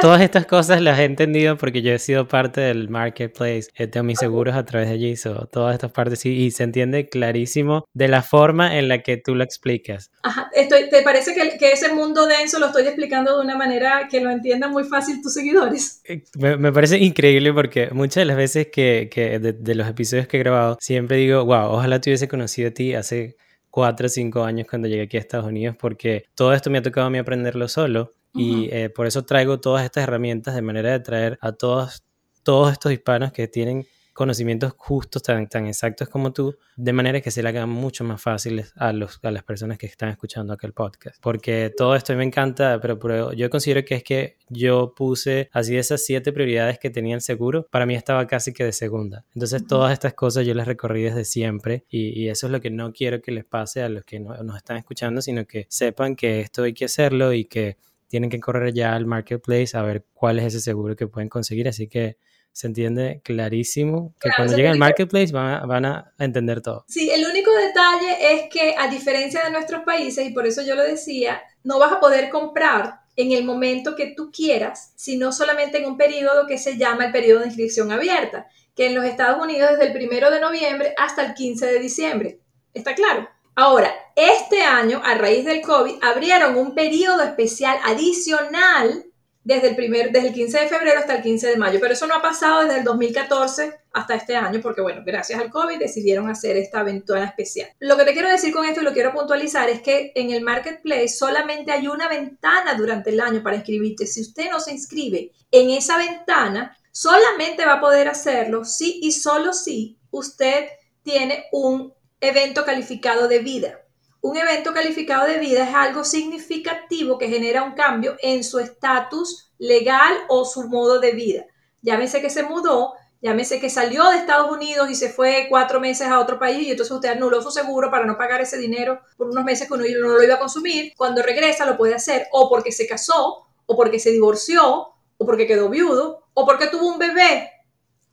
[0.00, 4.04] todas estas cosas las he entendido porque yo he sido parte del marketplace, eh, tengo
[4.04, 5.14] mis seguros a través de allí,
[5.50, 9.34] todas estas partes sí, y se entiende clarísimo de la forma en la que tú
[9.34, 10.10] lo explicas.
[10.22, 14.08] Ajá, estoy, ¿te parece que, que, ese mundo denso lo estoy explicando de una manera
[14.10, 16.02] que lo entiendan muy fácil tus seguidores?
[16.04, 19.88] Eh, me, me parece increíble porque muchas de las veces que, que de, de los
[19.88, 23.36] episodios que he grabado, siempre digo, wow, ojalá te hubiese conocido a ti hace
[23.74, 26.82] cuatro o cinco años cuando llegué aquí a Estados Unidos porque todo esto me ha
[26.82, 30.90] tocado a mí aprenderlo solo y eh, por eso traigo todas estas herramientas de manera
[30.90, 32.04] de traer a todos,
[32.42, 37.30] todos estos hispanos que tienen conocimientos justos, tan, tan exactos como tú, de manera que
[37.30, 40.72] se le hagan mucho más fáciles a, los, a las personas que están escuchando aquel
[40.72, 41.20] podcast.
[41.20, 46.04] Porque todo esto me encanta, pero, yo considero que es que yo puse así esas
[46.04, 49.24] siete prioridades que tenían seguro, para mí estaba casi que de segunda.
[49.34, 52.70] Entonces todas estas cosas yo las recorrí desde siempre y, y, eso es lo que
[52.70, 56.14] no quiero que les pase a los que no, nos están escuchando, sino que sepan
[56.14, 57.78] que esto hay que hacerlo y que
[58.14, 61.66] tienen que correr ya al marketplace a ver cuál es ese seguro que pueden conseguir.
[61.66, 62.16] Así que
[62.52, 66.84] se entiende clarísimo que cuando lleguen al marketplace van a, entender todo.
[66.86, 70.76] Sí, el único detalle es que a diferencia de nuestros países, y por eso yo
[70.76, 75.78] lo decía, no vas a poder comprar en el momento que tú quieras, sino solamente
[75.78, 78.46] en un periodo que se llama el periodo de inscripción abierta,
[78.76, 82.38] que en los Estados Unidos desde el primero de noviembre hasta el 15 de diciembre.
[82.74, 83.28] ¿Está claro?
[83.56, 89.04] Ahora, este año, a raíz del COVID, abrieron un periodo especial adicional
[89.44, 92.06] desde el, primer, desde el 15 de febrero hasta el 15 de mayo, pero eso
[92.06, 96.28] no ha pasado desde el 2014 hasta este año, porque bueno, gracias al COVID decidieron
[96.28, 97.68] hacer esta ventana especial.
[97.78, 100.42] Lo que te quiero decir con esto y lo quiero puntualizar es que en el
[100.42, 104.06] marketplace solamente hay una ventana durante el año para inscribirte.
[104.06, 109.12] Si usted no se inscribe en esa ventana, solamente va a poder hacerlo si y
[109.12, 110.64] solo si usted
[111.02, 111.92] tiene un
[112.24, 113.80] evento calificado de vida.
[114.20, 119.52] Un evento calificado de vida es algo significativo que genera un cambio en su estatus
[119.58, 121.44] legal o su modo de vida.
[121.82, 126.08] Llámese que se mudó, llámese que salió de Estados Unidos y se fue cuatro meses
[126.08, 129.28] a otro país y entonces usted anuló su seguro para no pagar ese dinero por
[129.28, 130.94] unos meses que uno no lo iba a consumir.
[130.96, 135.46] Cuando regresa lo puede hacer o porque se casó, o porque se divorció, o porque
[135.46, 137.50] quedó viudo, o porque tuvo un bebé.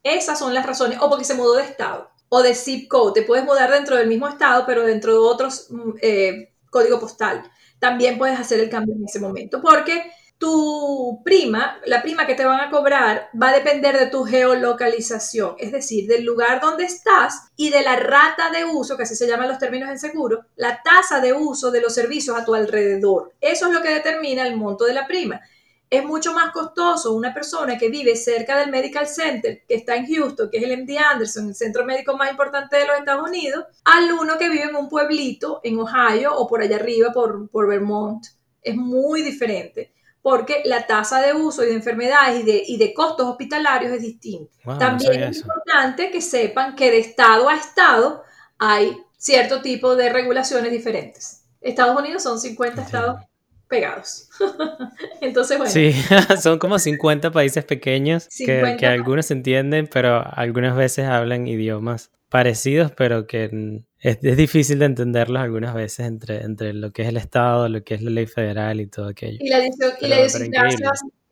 [0.04, 3.20] Esas son las razones, o porque se mudó de estado o de zip code.
[3.20, 7.44] Te puedes mudar dentro del mismo estado, pero dentro de otros mm, eh, código postal.
[7.78, 12.46] También puedes hacer el cambio en ese momento, porque tu prima, la prima que te
[12.46, 17.50] van a cobrar, va a depender de tu geolocalización, es decir, del lugar donde estás
[17.58, 20.82] y de la rata de uso, que así se llaman los términos en seguro, la
[20.82, 23.34] tasa de uso de los servicios a tu alrededor.
[23.42, 25.42] Eso es lo que determina el monto de la prima
[25.92, 30.08] es mucho más costoso una persona que vive cerca del Medical Center, que está en
[30.08, 33.66] Houston, que es el MD Anderson, el centro médico más importante de los Estados Unidos,
[33.84, 37.68] al uno que vive en un pueblito en Ohio o por allá arriba, por, por
[37.68, 38.26] Vermont.
[38.62, 42.94] Es muy diferente porque la tasa de uso y de enfermedades y de, y de
[42.94, 44.54] costos hospitalarios es distinta.
[44.80, 48.24] También es importante que sepan que de estado a estado
[48.58, 51.44] hay cierto tipo de regulaciones diferentes.
[51.60, 53.22] Estados Unidos son 50 estados
[53.72, 54.30] pegados.
[55.22, 55.72] Entonces, bueno.
[55.72, 55.94] Sí,
[56.42, 62.92] son como 50 países pequeños que, que, algunos entienden, pero algunas veces hablan idiomas parecidos,
[62.92, 63.46] pero que
[64.00, 67.84] es, es, difícil de entenderlos algunas veces entre, entre lo que es el Estado, lo
[67.84, 69.38] que es la ley federal y todo aquello.
[69.40, 70.18] Y la, y la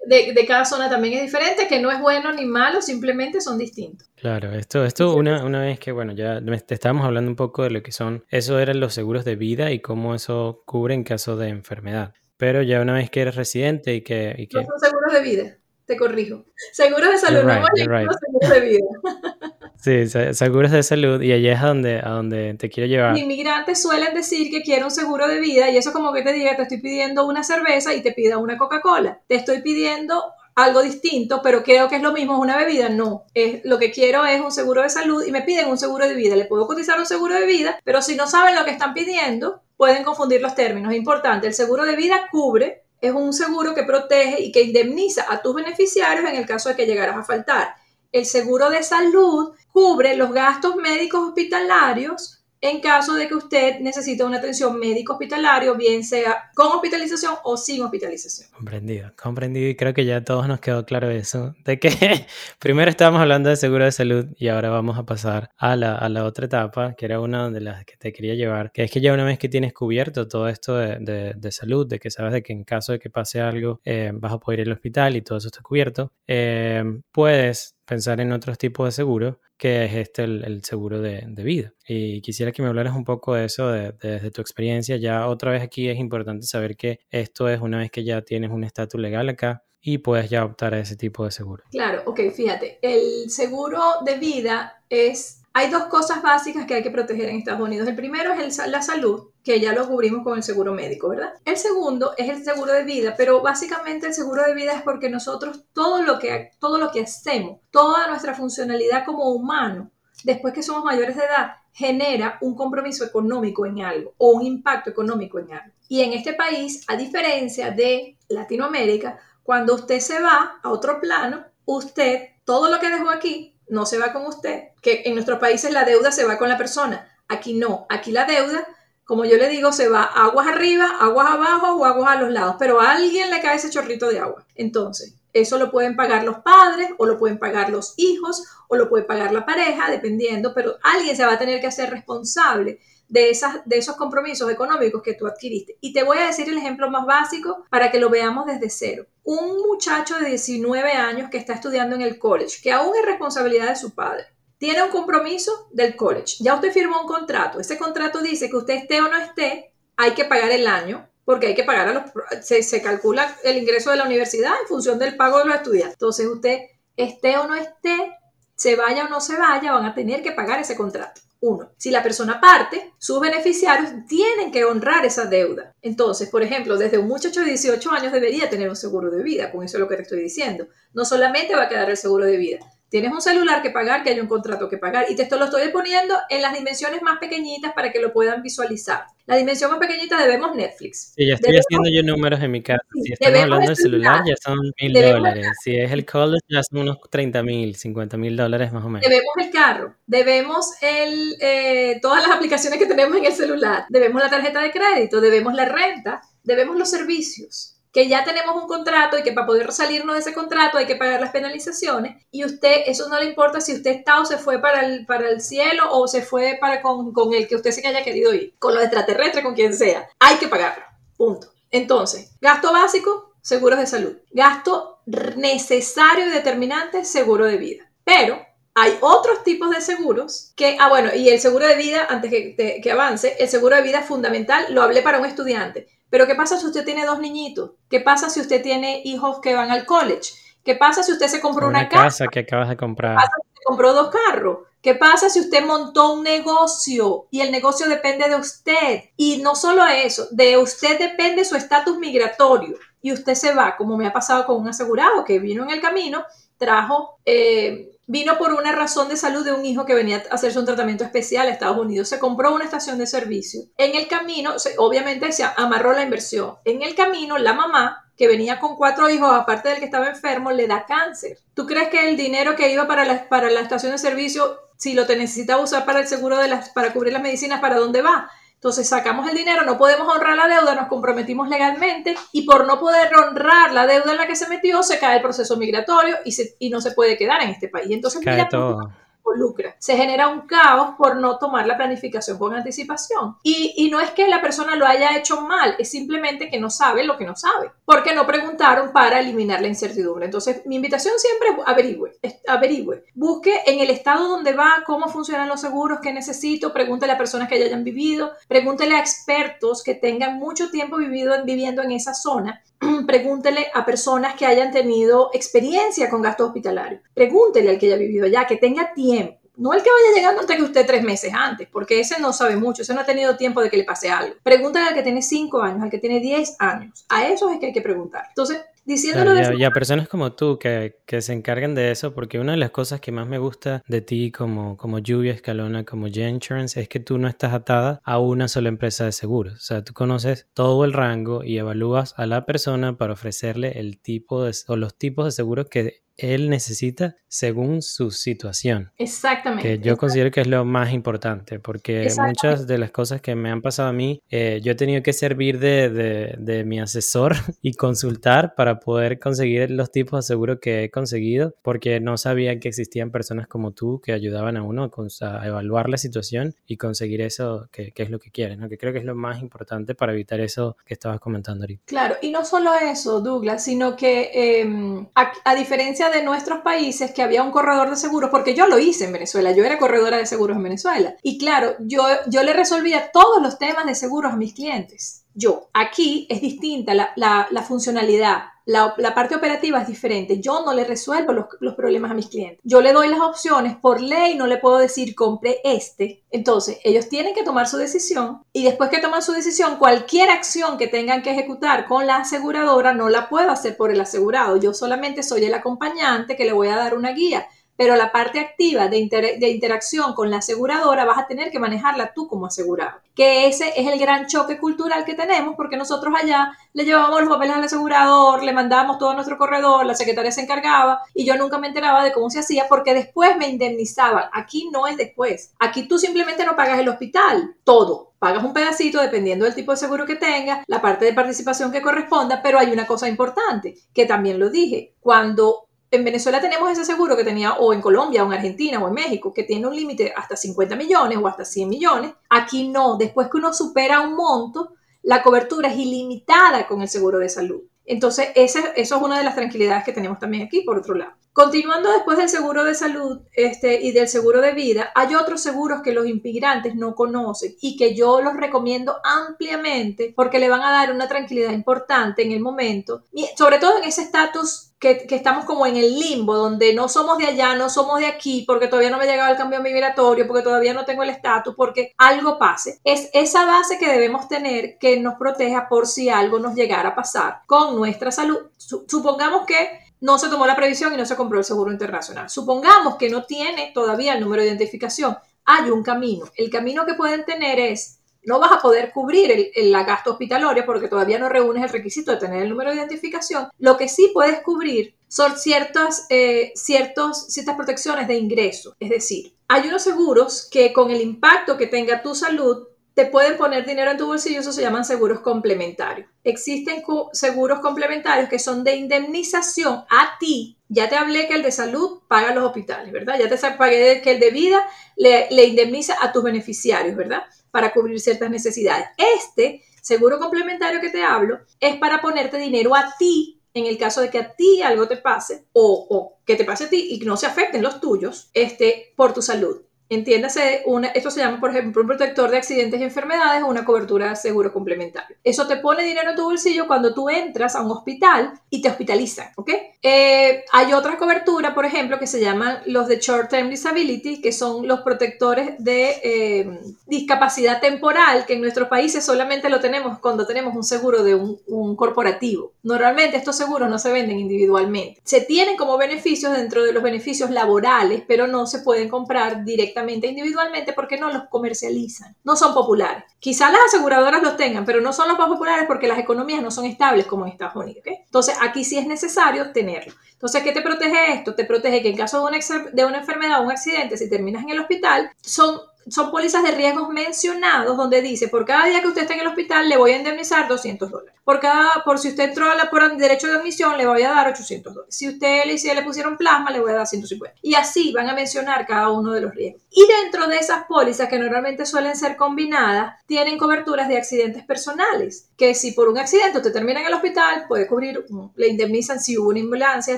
[0.05, 3.57] de, de, cada zona también es diferente, que no es bueno ni malo, simplemente son
[3.57, 4.09] distintos.
[4.15, 7.69] Claro, esto, esto una, una vez que, bueno, ya te estábamos hablando un poco de
[7.69, 11.35] lo que son, eso eran los seguros de vida y cómo eso cubre en caso
[11.35, 12.13] de enfermedad.
[12.39, 14.33] Pero ya una vez que eres residente y que...
[14.37, 14.59] Y que...
[14.59, 16.45] No son seguros de vida, te corrijo.
[16.71, 18.85] Seguros de salud, no seguros de vida.
[19.81, 23.11] Sí, seguros de salud y allá es a donde, a donde te quiero llevar.
[23.11, 26.33] Los inmigrantes suelen decir que quiero un seguro de vida y eso como que te
[26.33, 29.21] diga, te estoy pidiendo una cerveza y te pida una Coca-Cola.
[29.27, 30.21] Te estoy pidiendo
[30.55, 33.23] algo distinto, pero creo que es lo mismo, es una bebida, no.
[33.33, 36.15] Es, lo que quiero es un seguro de salud y me piden un seguro de
[36.15, 36.35] vida.
[36.35, 39.61] Le puedo cotizar un seguro de vida, pero si no saben lo que están pidiendo,
[39.79, 40.93] pueden confundir los términos.
[40.93, 45.41] Importante, el seguro de vida cubre, es un seguro que protege y que indemniza a
[45.41, 47.75] tus beneficiarios en el caso de que llegaras a faltar.
[48.11, 54.23] El seguro de salud cubre los gastos médicos hospitalarios en caso de que usted necesite
[54.23, 58.49] una atención médico hospitalario, bien sea con hospitalización o sin hospitalización.
[58.51, 61.89] Comprendido, comprendido y creo que ya a todos nos quedó claro eso, de que
[62.59, 66.09] primero estábamos hablando de seguro de salud y ahora vamos a pasar a la, a
[66.09, 68.99] la, otra etapa, que era una de las que te quería llevar, que es que
[68.99, 72.43] ya una vez que tienes cubierto todo esto de, de, salud, de que sabes de
[72.43, 75.21] que en caso de que pase algo eh, vas a poder ir al hospital y
[75.21, 80.23] todo eso está cubierto, eh, puedes pensar en otros tipos de seguro, que es este
[80.23, 81.73] el, seguro de, vida.
[81.87, 84.95] Y quisiera que me hablaras un poco de eso, desde de, tu experiencia.
[84.97, 88.51] Ya otra vez aquí es importante saber que esto es una vez que ya tienes
[88.51, 91.63] un estatus legal acá y puedes ya optar a ese tipo de seguro.
[91.71, 96.91] Claro, ok, fíjate, el seguro de vida es hay dos cosas básicas que hay que
[96.91, 97.87] proteger en Estados Unidos.
[97.87, 101.33] El primero es la salud, que ya lo cubrimos con el seguro médico, ¿verdad?
[101.45, 105.09] El segundo es el seguro de vida, pero básicamente el seguro de vida es porque
[105.09, 109.91] nosotros todo lo que, todo lo que hacemos, toda nuestra funcionalidad como humano,
[110.23, 114.89] después que somos mayores de edad, genera un compromiso económico en algo o un impacto
[114.89, 115.73] económico en algo.
[115.87, 121.45] Y en este país, a diferencia de Latinoamérica, cuando usted se va a otro plano,
[121.65, 125.71] usted, todo lo que dejó aquí, no se va con usted, que en nuestros países
[125.71, 127.07] la deuda se va con la persona.
[127.27, 128.67] Aquí no, aquí la deuda,
[129.05, 132.55] como yo le digo, se va aguas arriba, aguas abajo o aguas a los lados,
[132.59, 134.45] pero a alguien le cae ese chorrito de agua.
[134.55, 138.89] Entonces, eso lo pueden pagar los padres o lo pueden pagar los hijos o lo
[138.89, 143.29] puede pagar la pareja, dependiendo, pero alguien se va a tener que hacer responsable de,
[143.29, 145.77] esas, de esos compromisos económicos que tú adquiriste.
[145.81, 149.05] Y te voy a decir el ejemplo más básico para que lo veamos desde cero.
[149.23, 153.67] Un muchacho de 19 años que está estudiando en el college, que aún es responsabilidad
[153.69, 154.25] de su padre,
[154.57, 156.37] tiene un compromiso del college.
[156.39, 157.59] Ya usted firmó un contrato.
[157.59, 161.47] Ese contrato dice que usted esté o no esté, hay que pagar el año porque
[161.47, 162.03] hay que pagar a los...
[162.43, 165.93] Se, se calcula el ingreso de la universidad en función del pago de los estudiantes.
[165.93, 166.59] Entonces usted
[166.95, 168.17] esté o no esté,
[168.55, 171.21] se vaya o no se vaya, van a tener que pagar ese contrato.
[171.41, 175.73] Uno, si la persona parte, sus beneficiarios tienen que honrar esa deuda.
[175.81, 179.49] Entonces, por ejemplo, desde un muchacho de 18 años debería tener un seguro de vida,
[179.51, 180.67] con eso es lo que te estoy diciendo.
[180.93, 184.09] No solamente va a quedar el seguro de vida, Tienes un celular que pagar, que
[184.09, 185.05] hay un contrato que pagar.
[185.09, 188.41] Y te esto lo estoy poniendo en las dimensiones más pequeñitas para que lo puedan
[188.41, 189.05] visualizar.
[189.27, 191.13] La dimensión más pequeñita debemos Netflix.
[191.15, 192.81] Sí, ya estoy haciendo yo números en mi casa.
[193.03, 195.47] Si estamos hablando del celular, ya son mil dólares.
[195.63, 199.07] Si es el college, ya son unos 30 mil, 50 mil dólares más o menos.
[199.07, 204.19] Debemos el carro, debemos el, eh, todas las aplicaciones que tenemos en el celular, debemos
[204.19, 209.19] la tarjeta de crédito, debemos la renta, debemos los servicios que ya tenemos un contrato
[209.19, 212.83] y que para poder salirnos de ese contrato hay que pagar las penalizaciones y usted,
[212.85, 215.83] eso no le importa si usted está o se fue para el, para el cielo
[215.91, 218.83] o se fue para con, con el que usted se haya querido ir, con los
[218.83, 220.85] extraterrestres, con quien sea, hay que pagarlo,
[221.17, 221.51] punto.
[221.71, 224.15] Entonces, gasto básico, seguros de salud.
[224.31, 225.01] Gasto
[225.35, 227.91] necesario y determinante, seguro de vida.
[228.05, 228.41] Pero
[228.75, 232.79] hay otros tipos de seguros que, ah, bueno, y el seguro de vida, antes que,
[232.81, 236.59] que avance, el seguro de vida fundamental, lo hablé para un estudiante pero ¿qué pasa
[236.59, 237.71] si usted tiene dos niñitos?
[237.89, 240.31] ¿Qué pasa si usted tiene hijos que van al college?
[240.63, 243.15] ¿Qué pasa si usted se compró una, una casa, que acabas de comprar?
[243.17, 244.57] ¿Qué pasa si usted compró dos carros?
[244.81, 249.03] ¿Qué pasa si usted montó un negocio y el negocio depende de usted?
[249.17, 253.97] Y no solo eso, de usted depende su estatus migratorio y usted se va, como
[253.97, 256.23] me ha pasado con un asegurado que vino en el camino,
[256.57, 260.57] trajo eh, Vino por una razón de salud de un hijo que venía a hacerse
[260.57, 262.09] un tratamiento especial a Estados Unidos.
[262.09, 263.61] Se compró una estación de servicio.
[263.77, 266.55] En el camino, obviamente se amarró la inversión.
[266.65, 270.49] En el camino, la mamá, que venía con cuatro hijos, aparte del que estaba enfermo,
[270.51, 271.37] le da cáncer.
[271.53, 274.95] ¿Tú crees que el dinero que iba para la, para la estación de servicio, si
[274.95, 278.01] lo te necesitaba usar para el seguro de las, para cubrir las medicinas, ¿para dónde
[278.01, 278.31] va?
[278.59, 282.77] Entonces sacamos el dinero, no podemos honrar la deuda, nos comprometimos legalmente y por no
[282.77, 286.33] poder honrar la deuda en la que se metió, se cae el proceso migratorio y,
[286.33, 287.89] se, y no se puede quedar en este país.
[287.89, 288.91] Entonces, todo
[289.33, 289.75] lucra.
[289.79, 293.37] Se genera un caos por no tomar la planificación con anticipación.
[293.43, 296.69] Y, y, no es que la persona lo haya hecho mal, es simplemente que no
[296.69, 300.25] sabe lo que no sabe, porque no preguntaron para eliminar la incertidumbre.
[300.25, 302.11] Entonces, mi invitación siempre es averigüe,
[302.47, 307.17] averigüe, busque en el estado donde va, cómo funcionan los seguros, qué necesito, pregúntele a
[307.17, 311.91] personas que ya hayan vivido, pregúntele a expertos que tengan mucho tiempo vivido, viviendo en
[311.91, 312.63] esa zona
[313.07, 317.01] pregúntele a personas que hayan tenido experiencia con gastos hospitalarios.
[317.13, 319.39] Pregúntele al que haya vivido allá, que tenga tiempo.
[319.57, 322.55] No el que vaya llegando antes que usted tres meses antes, porque ese no sabe
[322.55, 324.35] mucho, ese no ha tenido tiempo de que le pase algo.
[324.41, 327.05] Pregúntale al que tiene cinco años, al que tiene diez años.
[327.09, 328.23] A esos es que hay que preguntar.
[328.29, 332.57] Entonces, y, a, personas como tú que, que, se encargan de eso, porque una de
[332.57, 336.79] las cosas que más me gusta de ti como, como Lluvia Escalona, como J Insurance,
[336.79, 339.53] es que tú no estás atada a una sola empresa de seguros.
[339.53, 343.99] O sea, tú conoces todo el rango y evalúas a la persona para ofrecerle el
[343.99, 348.91] tipo de, o los tipos de seguros que él necesita según su situación.
[348.97, 349.77] Exactamente.
[349.77, 353.51] Que yo considero que es lo más importante, porque muchas de las cosas que me
[353.51, 357.35] han pasado a mí, eh, yo he tenido que servir de, de, de, mi asesor
[357.61, 362.59] y consultar para poder conseguir los tipos de seguro que he conseguido, porque no sabía
[362.59, 367.21] que existían personas como tú que ayudaban a uno a evaluar la situación y conseguir
[367.21, 368.69] eso que, que es lo que quieres, ¿no?
[368.69, 371.83] que creo que es lo más importante para evitar eso que estabas comentando ahorita.
[371.85, 377.11] Claro, y no solo eso, Douglas, sino que em, a, a diferencia de nuestros países
[377.11, 380.17] que había un corredor de seguros, porque yo lo hice en Venezuela, yo era corredora
[380.17, 381.15] de seguros en Venezuela.
[381.23, 385.25] Y claro, yo, yo le resolvía todos los temas de seguros a mis clientes.
[385.39, 390.41] Yo, aquí es distinta la, funcionalidad, la, la, parte operativa es diferente.
[390.41, 392.59] Yo no le resuelvo los, los, problemas a mis clientes.
[392.65, 393.77] Yo le doy las opciones.
[393.77, 396.25] Por ley no le puedo decir compre este.
[396.29, 400.77] Entonces, ellos tienen que tomar su decisión y después que toman su decisión, cualquier acción
[400.77, 404.57] que tengan que ejecutar con la aseguradora no la puedo hacer por el asegurado.
[404.57, 407.47] Yo solamente soy el acompañante que le voy a dar una guía
[407.79, 412.27] pero la parte activa de, interacción con la aseguradora vas a tener que manejarla tú
[412.27, 412.99] como asegurado.
[413.15, 417.29] Que ese es el gran choque cultural que tenemos porque nosotros allá le llevábamos los
[417.29, 421.37] papeles al asegurador, le mandábamos todo a nuestro corredor, la secretaria se encargaba y yo
[421.37, 424.25] nunca me enteraba de cómo se hacía porque después me indemnizaban.
[424.33, 425.53] Aquí no es después.
[425.57, 428.11] Aquí tú simplemente no pagas el hospital, todo.
[428.19, 431.81] Pagas un pedacito dependiendo del tipo de seguro que tengas, la parte de participación que
[431.81, 434.95] corresponda, pero hay una cosa importante que también lo dije.
[434.99, 438.87] Cuando en Venezuela tenemos ese seguro que tenía, o en Colombia, o en Argentina, o
[438.87, 442.13] en México, que tiene un límite hasta 50 millones o hasta 100 millones.
[442.29, 447.19] Aquí no, después que uno supera un monto, la cobertura es ilimitada con el seguro
[447.19, 447.61] de salud.
[447.85, 451.13] Entonces, eso es una de las tranquilidades que tenemos también aquí, por otro lado.
[451.33, 455.81] Continuando después del seguro de salud este, y del seguro de vida, hay otros seguros
[455.81, 460.71] que los inmigrantes no conocen y que yo los recomiendo ampliamente porque le van a
[460.71, 463.03] dar una tranquilidad importante en el momento,
[463.37, 467.17] sobre todo en ese estatus que, que, estamos como en el limbo, donde no somos
[467.17, 470.25] de allá, no somos de aquí, porque todavía no me ha llegado el cambio migratorio,
[470.25, 472.79] porque todavía no tengo el estatus, porque algo pase.
[472.85, 476.95] Es esa base que debemos tener que nos proteja por si algo nos llegara a
[476.95, 478.39] pasar con nuestra salud.
[478.57, 482.29] Supongamos que no se tomó la previsión y no se compró el seguro internacional.
[482.29, 485.17] Supongamos que no tiene todavía el número de identificación.
[485.45, 486.25] Hay un camino.
[486.35, 490.65] El camino que pueden tener es, no vas a poder cubrir el, la gasto hospitalaria
[490.65, 493.49] porque todavía no reúnes el requisito de tener el número de identificación.
[493.57, 498.75] Lo que sí puedes cubrir son ciertas, eh, ciertas protecciones de ingreso.
[498.79, 502.67] Es decir, hay unos seguros que con el impacto que tenga tu salud
[502.99, 506.09] te pueden poner dinero en tu bolsillo, eso se llaman seguros complementarios.
[506.25, 506.83] Existen
[507.13, 510.57] seguros complementarios que son de indemnización a ti.
[510.67, 513.17] Ya te hablé que el de salud paga los hospitales, ¿verdad?
[513.17, 517.23] Ya te pagué que el de vida le, indemniza a tus beneficiarios, ¿verdad?
[517.51, 518.87] Para cubrir ciertas necesidades.
[518.97, 524.01] Este seguro complementario que te hablo es para ponerte dinero a ti en el caso
[524.01, 527.05] de que a ti algo te pase o, o, que te pase a ti y
[527.05, 529.61] no se afecten los tuyos este, por tu salud.
[529.91, 533.65] Entiéndase, una, esto se llama, por ejemplo, un protector de accidentes y enfermedades o una
[533.65, 535.17] cobertura de seguro complementario.
[535.23, 538.69] Eso te pone dinero en tu bolsillo cuando tú entras a un hospital y te
[538.69, 539.49] hospitalizan, ¿ok?
[539.81, 544.31] Eh, hay otra cobertura, por ejemplo, que se llaman los de Short Term Disability, que
[544.31, 550.27] son los protectores de eh, discapacidad temporal, que en nuestros países solamente lo tenemos cuando
[550.27, 552.51] tenemos un seguro de un, un corporativo.
[552.61, 555.01] Normalmente estos seguros no se venden individualmente.
[555.03, 559.78] Se tienen como beneficios dentro de los beneficios laborales, pero no se pueden comprar directamente
[559.87, 563.03] individualmente porque no los comercializan, no son populares.
[563.19, 566.51] Quizás las aseguradoras los tengan, pero no son los más populares porque las economías no
[566.51, 567.83] son estables como en Estados Unidos.
[567.85, 569.93] Entonces aquí sí es necesario tenerlo.
[570.13, 571.33] Entonces, ¿qué te protege esto?
[571.33, 574.43] Te protege que en caso de una, de una enfermedad o un accidente, si terminas
[574.43, 575.59] en el hospital, son
[575.89, 579.27] son pólizas de riesgos mencionados donde dice, por cada día que usted esté en el
[579.27, 581.13] hospital le voy a indemnizar 200 dólares.
[581.23, 584.73] Por cada, por si usted entró por derecho de admisión le voy a dar 800
[584.73, 584.95] dólares.
[584.95, 587.39] Si usted le, si le pusieron plasma le voy a dar 150.
[587.41, 589.61] Y así van a mencionar cada uno de los riesgos.
[589.71, 595.29] Y dentro de esas pólizas que normalmente suelen ser combinadas, tienen coberturas de accidentes personales,
[595.37, 599.17] que si por un accidente usted termina en el hospital, puede cubrir, le indemnizan si
[599.17, 599.97] hubo una ambulancia,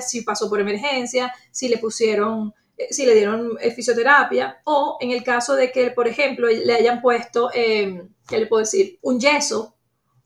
[0.00, 2.54] si pasó por emergencia, si le pusieron
[2.90, 7.00] si le dieron eh, fisioterapia o en el caso de que, por ejemplo, le hayan
[7.00, 8.98] puesto, eh, ¿qué le puedo decir?
[9.02, 9.76] Un yeso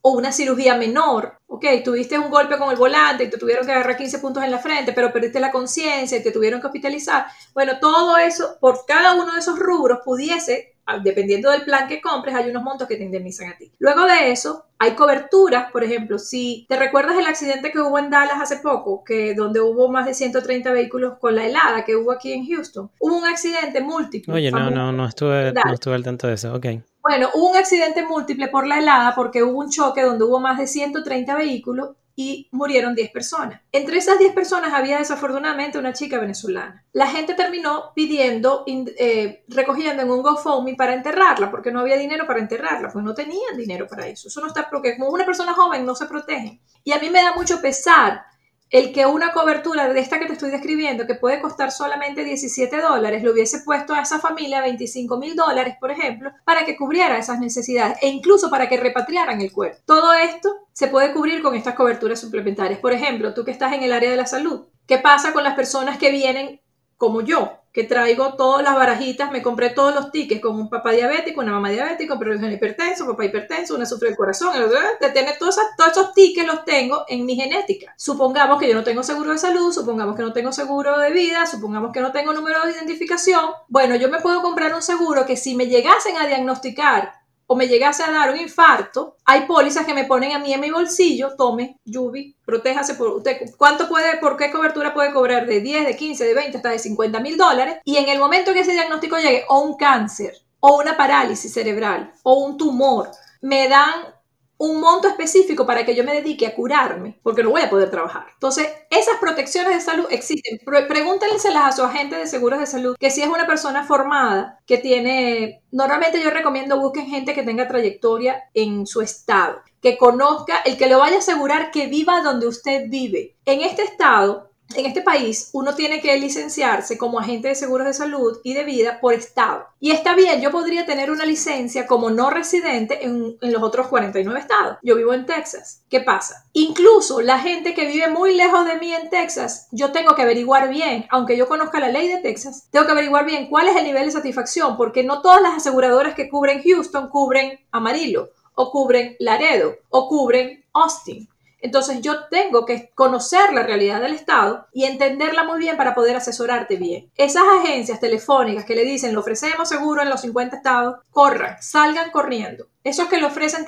[0.00, 3.72] o una cirugía menor, ok, tuviste un golpe con el volante y te tuvieron que
[3.72, 7.26] agarrar 15 puntos en la frente, pero perdiste la conciencia y te tuvieron que hospitalizar.
[7.54, 12.34] Bueno, todo eso, por cada uno de esos rubros pudiese dependiendo del plan que compres,
[12.34, 13.72] hay unos montos que te indemnizan a ti.
[13.78, 18.10] Luego de eso, hay coberturas, por ejemplo, si te recuerdas el accidente que hubo en
[18.10, 22.12] Dallas hace poco, que donde hubo más de 130 vehículos con la helada que hubo
[22.12, 24.34] aquí en Houston, hubo un accidente múltiple.
[24.34, 26.66] Oye, no, no, no estuve, no estuve al tanto de eso, ok.
[27.02, 30.58] Bueno, hubo un accidente múltiple por la helada porque hubo un choque donde hubo más
[30.58, 33.60] de 130 vehículos y murieron 10 personas.
[33.70, 36.82] Entre esas 10 personas había desafortunadamente una chica venezolana.
[36.92, 42.26] La gente terminó pidiendo, eh, recogiendo en un GoFundMe para enterrarla, porque no había dinero
[42.26, 44.28] para enterrarla, pues no tenían dinero para eso.
[44.28, 46.58] Eso no está, porque como una persona joven no se protege.
[46.82, 48.24] Y a mí me da mucho pesar
[48.70, 52.80] el que una cobertura de esta que te estoy describiendo, que puede costar solamente 17
[52.80, 57.18] dólares, le hubiese puesto a esa familia 25 mil dólares, por ejemplo, para que cubriera
[57.18, 59.80] esas necesidades e incluso para que repatriaran el cuerpo.
[59.86, 62.80] Todo esto se puede cubrir con estas coberturas suplementarias.
[62.80, 65.54] Por ejemplo, tú que estás en el área de la salud, ¿qué pasa con las
[65.54, 66.60] personas que vienen
[66.96, 70.92] como yo, que traigo todas las barajitas, me compré todos los tickets con un papá
[70.92, 74.54] diabético, una mamá diabética, pero un hipertenso, papá hipertenso, una sufre del corazón,
[74.98, 77.92] de tener todos, todos esos tickets los tengo en mi genética.
[77.98, 81.44] Supongamos que yo no tengo seguro de salud, supongamos que no tengo seguro de vida,
[81.44, 83.44] supongamos que no tengo número de identificación.
[83.68, 87.68] Bueno, yo me puedo comprar un seguro que si me llegasen a diagnosticar o me
[87.68, 91.36] llegase a dar un infarto, hay pólizas que me ponen a mí en mi bolsillo,
[91.36, 93.38] tome, Yubi, protéjase por usted.
[93.56, 95.46] ¿Cuánto puede, por qué cobertura puede cobrar?
[95.46, 97.78] De 10, de 15, de 20, hasta de 50 mil dólares.
[97.84, 102.12] Y en el momento que ese diagnóstico llegue, o un cáncer, o una parálisis cerebral,
[102.22, 104.15] o un tumor, me dan
[104.58, 107.90] un monto específico para que yo me dedique a curarme, porque no voy a poder
[107.90, 108.26] trabajar.
[108.32, 110.58] Entonces, esas protecciones de salud existen.
[110.88, 114.78] Pregúntenselas a su agente de seguros de salud, que si es una persona formada, que
[114.78, 120.76] tiene, normalmente yo recomiendo busquen gente que tenga trayectoria en su estado, que conozca, el
[120.76, 123.36] que le vaya a asegurar que viva donde usted vive.
[123.44, 127.94] En este estado, en este país uno tiene que licenciarse como agente de seguros de
[127.94, 129.66] salud y de vida por estado.
[129.78, 134.38] Y está bien, yo podría tener una licencia como no residente en, los otros 49
[134.40, 134.78] estados.
[134.82, 135.82] Yo vivo en Texas.
[135.88, 136.44] ¿Qué pasa?
[136.52, 140.68] Incluso la gente que vive muy lejos de mí en Texas, yo tengo que averiguar
[140.68, 143.84] bien, aunque yo conozca la ley de Texas, tengo que averiguar bien cuál es el
[143.84, 149.16] nivel de satisfacción, porque no todas las aseguradoras que cubren Houston cubren Amarillo, o cubren
[149.18, 151.28] Laredo, o cubren Austin.
[151.60, 156.16] Entonces yo tengo que conocer la realidad del Estado y entenderla muy bien para poder
[156.16, 157.10] asesorarte bien.
[157.16, 162.10] Esas agencias telefónicas que le dicen, lo ofrecemos seguro en los 50 estados, corran, salgan
[162.10, 162.68] corriendo.
[162.86, 163.64] Esos que le ofrecen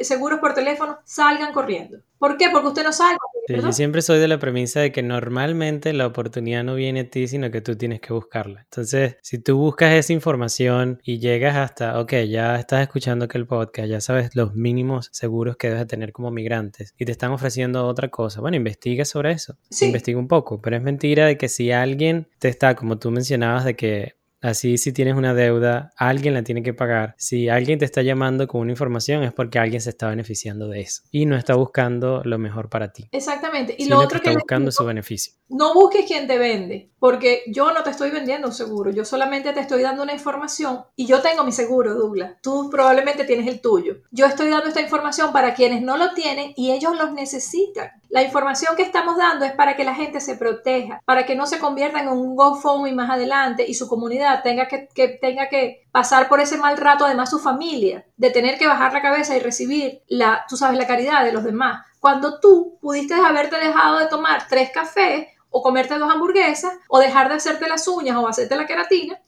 [0.00, 2.00] seguros por teléfono, salgan corriendo.
[2.18, 2.50] ¿Por qué?
[2.52, 3.16] Porque usted no sabe.
[3.48, 7.26] yo siempre soy de la premisa de que normalmente la oportunidad no viene a ti,
[7.28, 8.60] sino que tú tienes que buscarla.
[8.60, 13.46] Entonces, si tú buscas esa información y llegas hasta, ok, ya estás escuchando que el
[13.46, 17.86] podcast, ya sabes los mínimos seguros que debes tener como migrantes y te están ofreciendo
[17.86, 19.56] otra cosa, bueno, investiga sobre eso.
[19.80, 23.64] Investiga un poco, pero es mentira de que si alguien te está, como tú mencionabas,
[23.64, 27.14] de que Así si tienes una deuda, alguien la tiene que pagar.
[27.16, 30.80] Si alguien te está llamando con una información es porque alguien se está beneficiando de
[30.80, 33.08] eso y no está buscando lo mejor para ti.
[33.12, 33.74] Exactamente.
[33.78, 35.34] Y lo otro que está buscando su beneficio.
[35.48, 39.52] No busques quien te vende, porque yo no te estoy vendiendo un seguro, yo solamente
[39.52, 42.36] te estoy dando una información y yo tengo mi seguro, Douglas.
[42.42, 43.98] Tú probablemente tienes el tuyo.
[44.10, 47.90] Yo estoy dando esta información para quienes no lo tienen y ellos los necesitan.
[48.12, 51.46] La información que estamos dando es para que la gente se proteja, para que no
[51.46, 54.86] se convierta en un GoFundMe más adelante y su comunidad tenga que,
[55.18, 59.00] tenga que pasar por ese mal rato, además su familia, de tener que bajar la
[59.00, 61.86] cabeza y recibir la, tú sabes, la caridad de los demás.
[62.00, 67.30] Cuando tú pudiste haberte dejado de tomar tres cafés o comerte dos hamburguesas, o dejar
[67.30, 69.18] de hacerte las uñas o hacerte la queratina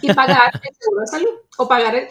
[0.00, 2.08] y pagar el seguro de salud o pagar el,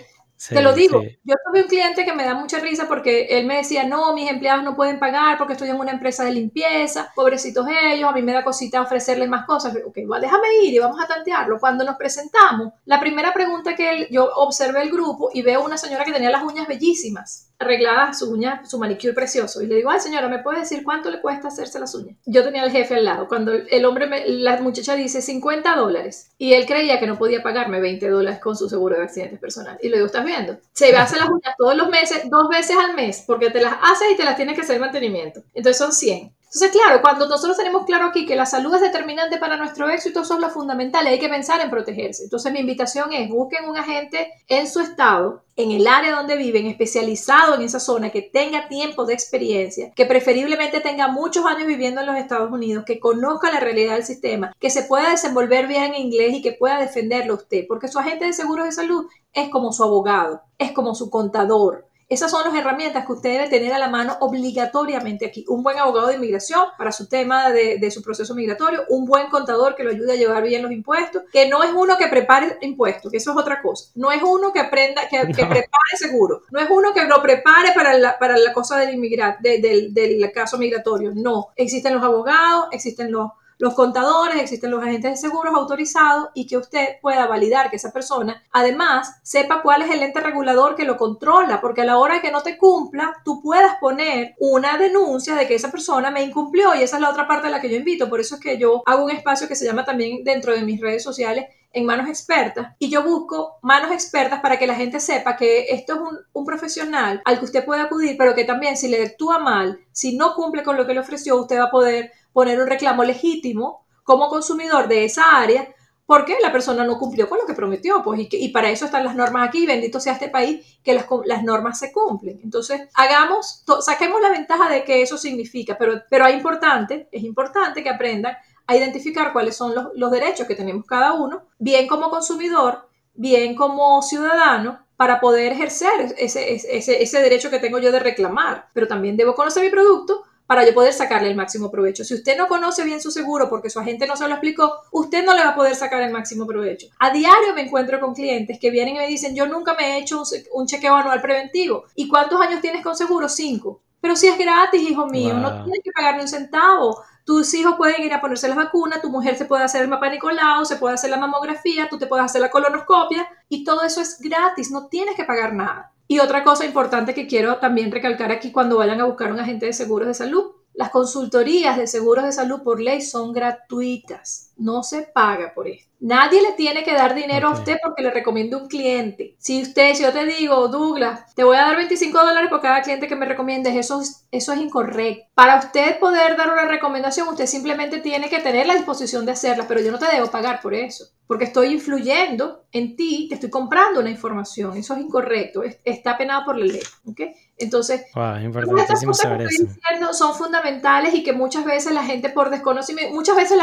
[0.49, 3.57] te lo digo, yo tuve un cliente que me da mucha risa porque él me
[3.57, 7.67] decía, no, mis empleados no pueden pagar porque estoy en una empresa de limpieza, pobrecitos
[7.69, 9.75] ellos, a mí me da cosita ofrecerles más cosas.
[9.85, 11.59] Ok, déjame ir y vamos a tantearlo.
[11.59, 15.77] Cuando nos presentamos, la primera pregunta que él, yo observé el grupo y veo una
[15.77, 19.61] señora que tenía las uñas bellísimas arregladas, su uña, su manicure precioso.
[19.61, 22.17] Y le digo, ay señora, ¿me puede decir cuánto le cuesta hacerse las uñas?
[22.25, 23.27] Yo tenía al jefe al lado.
[23.27, 27.43] Cuando el hombre, me, la muchacha dice 50 dólares y él creía que no podía
[27.43, 29.77] pagarme 20 dólares con su seguro de accidentes personal.
[29.81, 30.57] Y le digo, ¿estás viendo?
[30.73, 34.11] Se hace las uñas todos los meses, dos veces al mes, porque te las haces
[34.13, 35.41] y te las tienes que hacer mantenimiento.
[35.53, 36.33] Entonces son 100.
[36.53, 40.19] Entonces, claro, cuando nosotros tenemos claro aquí que la salud es determinante para nuestro éxito,
[40.19, 42.25] eso es lo fundamental, hay que pensar en protegerse.
[42.25, 46.67] Entonces, mi invitación es, busquen un agente en su estado, en el área donde viven,
[46.67, 52.01] especializado en esa zona, que tenga tiempo de experiencia, que preferiblemente tenga muchos años viviendo
[52.01, 55.83] en los Estados Unidos, que conozca la realidad del sistema, que se pueda desenvolver bien
[55.83, 59.47] en inglés y que pueda defenderlo usted, porque su agente de seguros de salud es
[59.47, 63.71] como su abogado, es como su contador, esas son las herramientas que usted debe tener
[63.71, 65.45] a la mano obligatoriamente aquí.
[65.47, 69.75] Un buen abogado de inmigración para su tema de, su proceso migratorio, un buen contador
[69.75, 73.09] que lo ayude a llevar bien los impuestos, que no es uno que prepare impuestos,
[73.09, 73.91] que eso es otra cosa.
[73.95, 76.41] No es uno que aprenda, que, prepare seguro.
[76.51, 80.57] No es uno que lo prepare para la, para la cosa del inmigrante, del caso
[80.57, 81.13] migratorio.
[81.15, 81.51] No.
[81.55, 83.31] Existen los abogados, existen los
[83.61, 87.93] los contadores, existen los agentes de seguros autorizados y que usted pueda validar que esa
[87.93, 92.21] persona además sepa cuál es el ente regulador que lo controla, porque a la hora
[92.21, 96.73] que no te cumpla, tú puedas poner una denuncia de que esa persona me incumplió
[96.73, 98.09] y esa es la otra parte a la que yo invito.
[98.09, 100.81] Por eso es que yo hago un espacio que se llama también dentro de mis
[100.81, 105.37] redes sociales en manos expertas y yo busco manos expertas para que la gente sepa
[105.37, 108.89] que esto es un, un, profesional al que usted puede acudir, pero que también si
[108.89, 112.11] le actúa mal, si no cumple con lo que le ofreció, usted va a poder
[112.33, 115.73] poner un reclamo legítimo como consumidor de esa área
[116.11, 119.15] porque la persona no cumplió con lo que prometió, pues, y, para eso están las
[119.15, 122.41] normas aquí, bendito sea este país, que las, las normas se cumplen.
[122.43, 127.81] Entonces, hagamos, saquemos la ventaja de que eso significa, pero, pero es importante, es importante
[127.81, 128.35] que aprendan
[128.67, 133.55] a identificar cuáles son los, los derechos que tenemos cada uno, bien como consumidor, bien
[133.55, 138.85] como ciudadano, para poder ejercer ese, ese, ese derecho que tengo yo de reclamar, pero
[138.85, 142.03] también debo conocer mi producto para yo poder sacarle el máximo provecho.
[142.03, 145.23] Si usted no conoce bien su seguro porque su agente no se lo explicó, usted
[145.23, 146.87] no le va a poder sacar el máximo provecho.
[146.99, 149.99] A diario me encuentro con clientes que vienen y me dicen, yo nunca me he
[149.99, 151.85] hecho un, chequeo anual preventivo.
[151.95, 153.29] ¿Y cuántos años tienes con seguro?
[153.29, 153.79] Cinco.
[154.01, 157.01] Pero si es gratis, hijo mío, no tienes que pagarle un centavo.
[157.23, 160.09] Tus hijos pueden ir a ponerse las vacunas, tu mujer se puede hacer el mapa
[160.09, 164.01] Nicolau, se puede hacer la mamografía, tú te puedes hacer la colonoscopia y todo eso
[164.01, 165.93] es gratis, no tienes que pagar nada.
[166.11, 169.67] Y otra cosa importante que quiero también recalcar aquí cuando vayan a buscar un agente
[169.67, 174.83] de seguros de salud, las consultorías de seguros de salud por ley son gratuitas, no
[174.83, 175.91] se paga por esto.
[175.99, 179.35] Nadie le tiene que dar dinero a usted porque le recomiende un cliente.
[179.37, 182.81] Si usted, si yo te digo, Douglas, te voy a dar 25 dólares por cada
[182.81, 184.01] cliente que me recomiendes, eso,
[184.31, 185.27] eso es incorrecto.
[185.35, 189.67] Para usted poder dar una recomendación, usted simplemente tiene que tener la disposición de hacerla,
[189.67, 193.49] pero yo no te debo pagar por eso porque estoy influyendo en ti, te estoy
[193.49, 194.75] comprando una información.
[194.75, 196.81] Eso es incorrecto, está penado por la ley.
[197.05, 197.33] ¿okay?
[197.61, 198.05] Entonces,
[198.43, 199.65] importantísimo saber eso.
[200.13, 203.57] son fundamentales y que muchas veces la gente por desconocimiento, muchas veces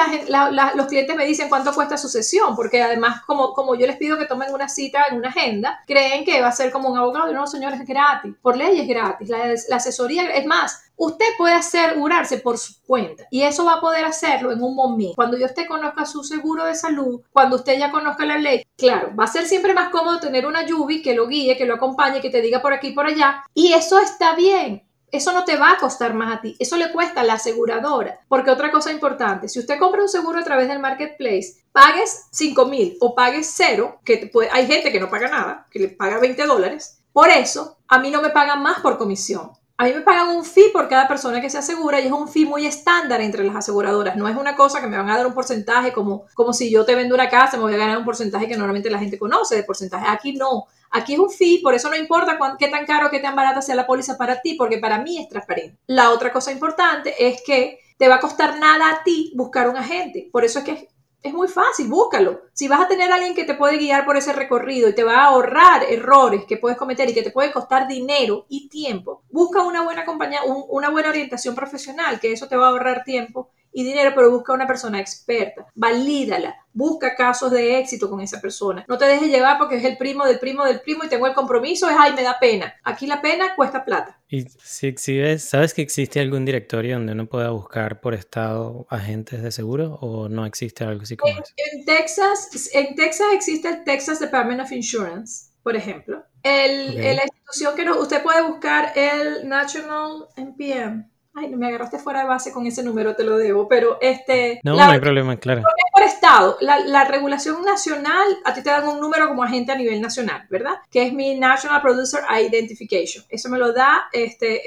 [0.75, 4.19] los clientes me dicen cuánto cuesta su sesión, porque además como, como yo les pido
[4.19, 7.33] que tomen una cita en una agenda, creen que va a ser como un abogado.
[7.33, 8.35] No, señores, es gratis.
[8.43, 9.29] Por ley es gratis.
[9.29, 13.81] La, la asesoría es más, Usted puede asegurarse por su cuenta y eso va a
[13.81, 15.15] poder hacerlo en un momento.
[15.15, 19.25] Cuando usted conozca su seguro de salud, cuando usted ya conozca la ley, claro, va
[19.25, 22.31] a ser siempre más cómodo tener una Yubi que lo guíe, que lo acompañe, que
[22.31, 23.45] te diga por aquí y por allá.
[23.55, 24.83] Y eso está bien.
[25.13, 28.19] Eso no te va a costar más a ti, eso le cuesta a la aseguradora.
[28.29, 32.67] Porque otra cosa importante, si usted compra un seguro a través del marketplace, pagues 5
[32.67, 36.45] mil o pagues cero, que hay gente que no paga nada, que le paga 20
[36.45, 39.53] dólares, por eso a mí no me pagan más por comisión.
[39.81, 42.27] A mí me pagan un fee por cada persona que se asegura y es un
[42.27, 44.17] fee muy estándar entre las aseguradoras.
[44.17, 46.85] No es una cosa que me van a dar un porcentaje como, como si yo
[46.85, 49.55] te vendo una casa, me voy a ganar un porcentaje que normalmente la gente conoce
[49.55, 50.05] de porcentaje.
[50.09, 50.65] Aquí no.
[50.91, 53.77] Aquí es un fee, por eso no importa qué tan caro qué tan barata sea
[53.77, 55.79] la póliza para ti, porque para mí es transparente.
[55.87, 59.77] La otra cosa importante es que te va a costar nada a ti buscar un
[59.77, 60.29] agente.
[60.33, 60.89] Por eso es que
[61.23, 62.43] es muy fácil, búscalo.
[62.53, 65.03] Si vas a tener a alguien que te puede guiar por ese recorrido y te
[65.03, 69.23] va a ahorrar errores que puedes cometer y que te puede costar dinero y tiempo,
[69.31, 73.51] busca una buena compañía, una buena orientación profesional, que eso te va a ahorrar tiempo
[73.79, 78.85] y dinero, pero busca una persona experta, valídala, busca casos de éxito con esa persona.
[78.89, 81.33] No te dejes llevar porque es el primo del primo del primo y tengo el
[81.33, 82.75] compromiso, es ay, me da pena.
[82.83, 84.21] Aquí la pena cuesta plata.
[84.29, 89.45] Y si exhibes, ¿sabes que existe algún directorio donde uno pueda buscar por estado agentes
[89.45, 91.53] de seguro o no existe algo así como en, eso?
[91.57, 96.25] En Texas, en Texas existe el Texas Department of Insurance, por ejemplo.
[96.43, 101.09] El, La institución que no, usted puede buscar el National NPM
[101.39, 104.61] Ay, me agarraste fuera de base con ese número, te lo debo, pero este...
[104.65, 105.63] No, no hay problema, claro.
[105.93, 110.01] Por estado, la, regulación nacional, a ti te dan un número como agente a nivel
[110.01, 110.75] nacional, ¿verdad?
[110.91, 113.25] Que es mi National Producer Identification.
[113.29, 114.63] Eso me lo da este,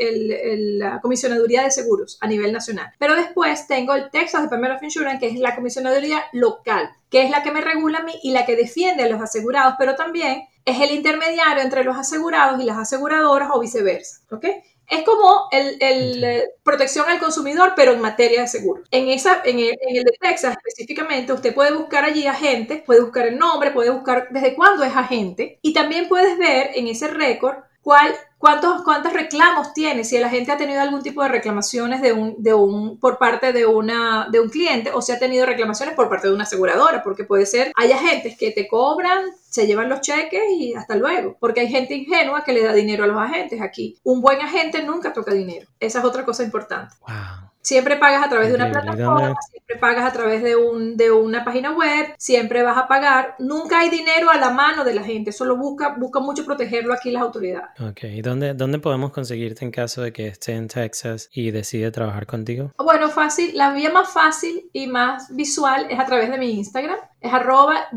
[0.78, 2.92] la Comisionaduría de Seguros a nivel nacional.
[2.98, 7.30] Pero después tengo el Texas Department of Insurance, que es la Comisionaduría local, que es
[7.30, 10.48] la que me regula a mí y la que defiende a los asegurados, pero también
[10.66, 14.46] es el intermediario entre los asegurados y las aseguradoras o viceversa, ¿ok?
[14.92, 18.84] Es como el, eh, protección al consumidor, pero en materia de seguro.
[18.92, 23.02] En, esa, en, el, en el de Texas específicamente, usted puede buscar allí agentes, puede
[23.02, 27.08] buscar el nombre, puede buscar desde cuándo es agente y también puedes ver en ese
[27.08, 30.04] récord cuál ¿Cuántos, ¿Cuántos reclamos tiene?
[30.04, 33.54] Si la gente ha tenido algún tipo de reclamaciones de un, de un, por parte
[33.54, 37.04] de, una, de un cliente o si ha tenido reclamaciones por parte de una aseguradora,
[37.04, 41.38] porque puede ser, hay agentes que te cobran, se llevan los cheques y hasta luego,
[41.40, 44.00] porque hay gente ingenua que le da dinero a los agentes aquí.
[44.04, 45.68] Un buen agente nunca toca dinero.
[45.80, 46.96] Esa es otra cosa importante.
[47.02, 47.52] Wow.
[47.62, 49.36] Siempre pagas a través de una plataforma,
[49.66, 53.36] siempre pagas a través de, un, de una página web, siempre vas a pagar.
[53.40, 57.12] Nunca hay dinero a la mano de la gente, solo busca, busca mucho protegerlo aquí
[57.12, 57.70] las autoridades.
[57.80, 61.92] Ok, ¿y dónde, dónde podemos conseguirte en caso de que esté en Texas y decide
[61.92, 62.72] trabajar contigo?
[62.78, 66.98] Bueno, fácil, la vía más fácil y más visual es a través de mi Instagram,
[67.20, 67.88] es arroba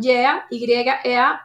[0.51, 0.67] y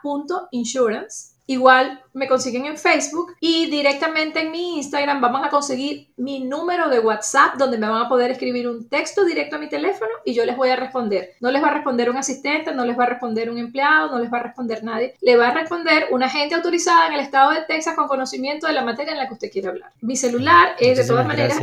[0.02, 1.29] punto insurance.
[1.50, 6.90] Igual me consiguen en Facebook y directamente en mi Instagram vamos a conseguir mi número
[6.90, 10.36] de WhatsApp donde me van a poder escribir un texto directo a mi teléfono y
[10.36, 11.32] yo les voy a responder.
[11.40, 14.20] No les va a responder un asistente, no les va a responder un empleado, no
[14.20, 15.16] les va a responder nadie.
[15.22, 18.74] Le va a responder una agente autorizada en el estado de Texas con conocimiento de
[18.74, 19.92] la materia en la que usted quiere hablar.
[20.02, 21.58] Mi celular es de todas maneras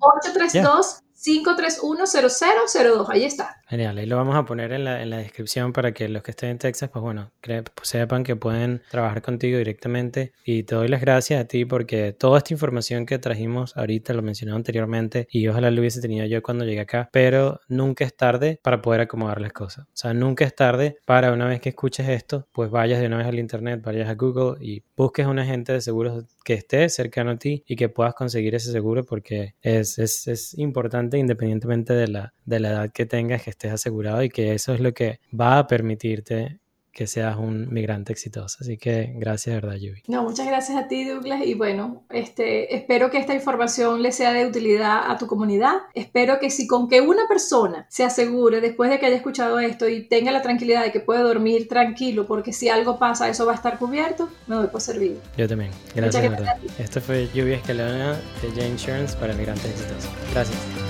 [0.00, 3.06] 832 531-0002.
[3.08, 3.59] Ahí está.
[3.70, 6.32] Genial, ahí lo vamos a poner en la, en la descripción para que los que
[6.32, 10.32] estén en Texas, pues bueno, pues sepan que pueden trabajar contigo directamente.
[10.44, 14.22] Y te doy las gracias a ti porque toda esta información que trajimos ahorita, lo
[14.22, 18.58] mencionaba anteriormente, y ojalá lo hubiese tenido yo cuando llegué acá, pero nunca es tarde
[18.60, 19.84] para poder acomodar las cosas.
[19.86, 23.18] O sea, nunca es tarde para una vez que escuches esto, pues vayas de una
[23.18, 27.30] vez al internet, vayas a Google y busques un agente de seguros que esté cercano
[27.30, 32.08] a ti y que puedas conseguir ese seguro porque es, es, es importante independientemente de
[32.08, 35.20] la, de la edad que tengas, que estés asegurado y que eso es lo que
[35.38, 36.60] va a permitirte
[36.92, 38.58] que seas un migrante exitoso.
[38.60, 40.02] Así que gracias, verdad, Yubi.
[40.08, 41.42] No, muchas gracias a ti, Douglas.
[41.44, 45.74] Y bueno, este, espero que esta información le sea de utilidad a tu comunidad.
[45.94, 49.88] Espero que si con que una persona se asegure después de que haya escuchado esto
[49.88, 53.52] y tenga la tranquilidad de que puede dormir tranquilo, porque si algo pasa, eso va
[53.52, 55.20] a estar cubierto, me doy por servido.
[55.36, 55.70] Yo también.
[55.94, 56.56] Gracias, verdad.
[56.78, 60.10] Esto fue Lluvia Escalona de J Insurance para migrantes exitosos.
[60.32, 60.89] Gracias.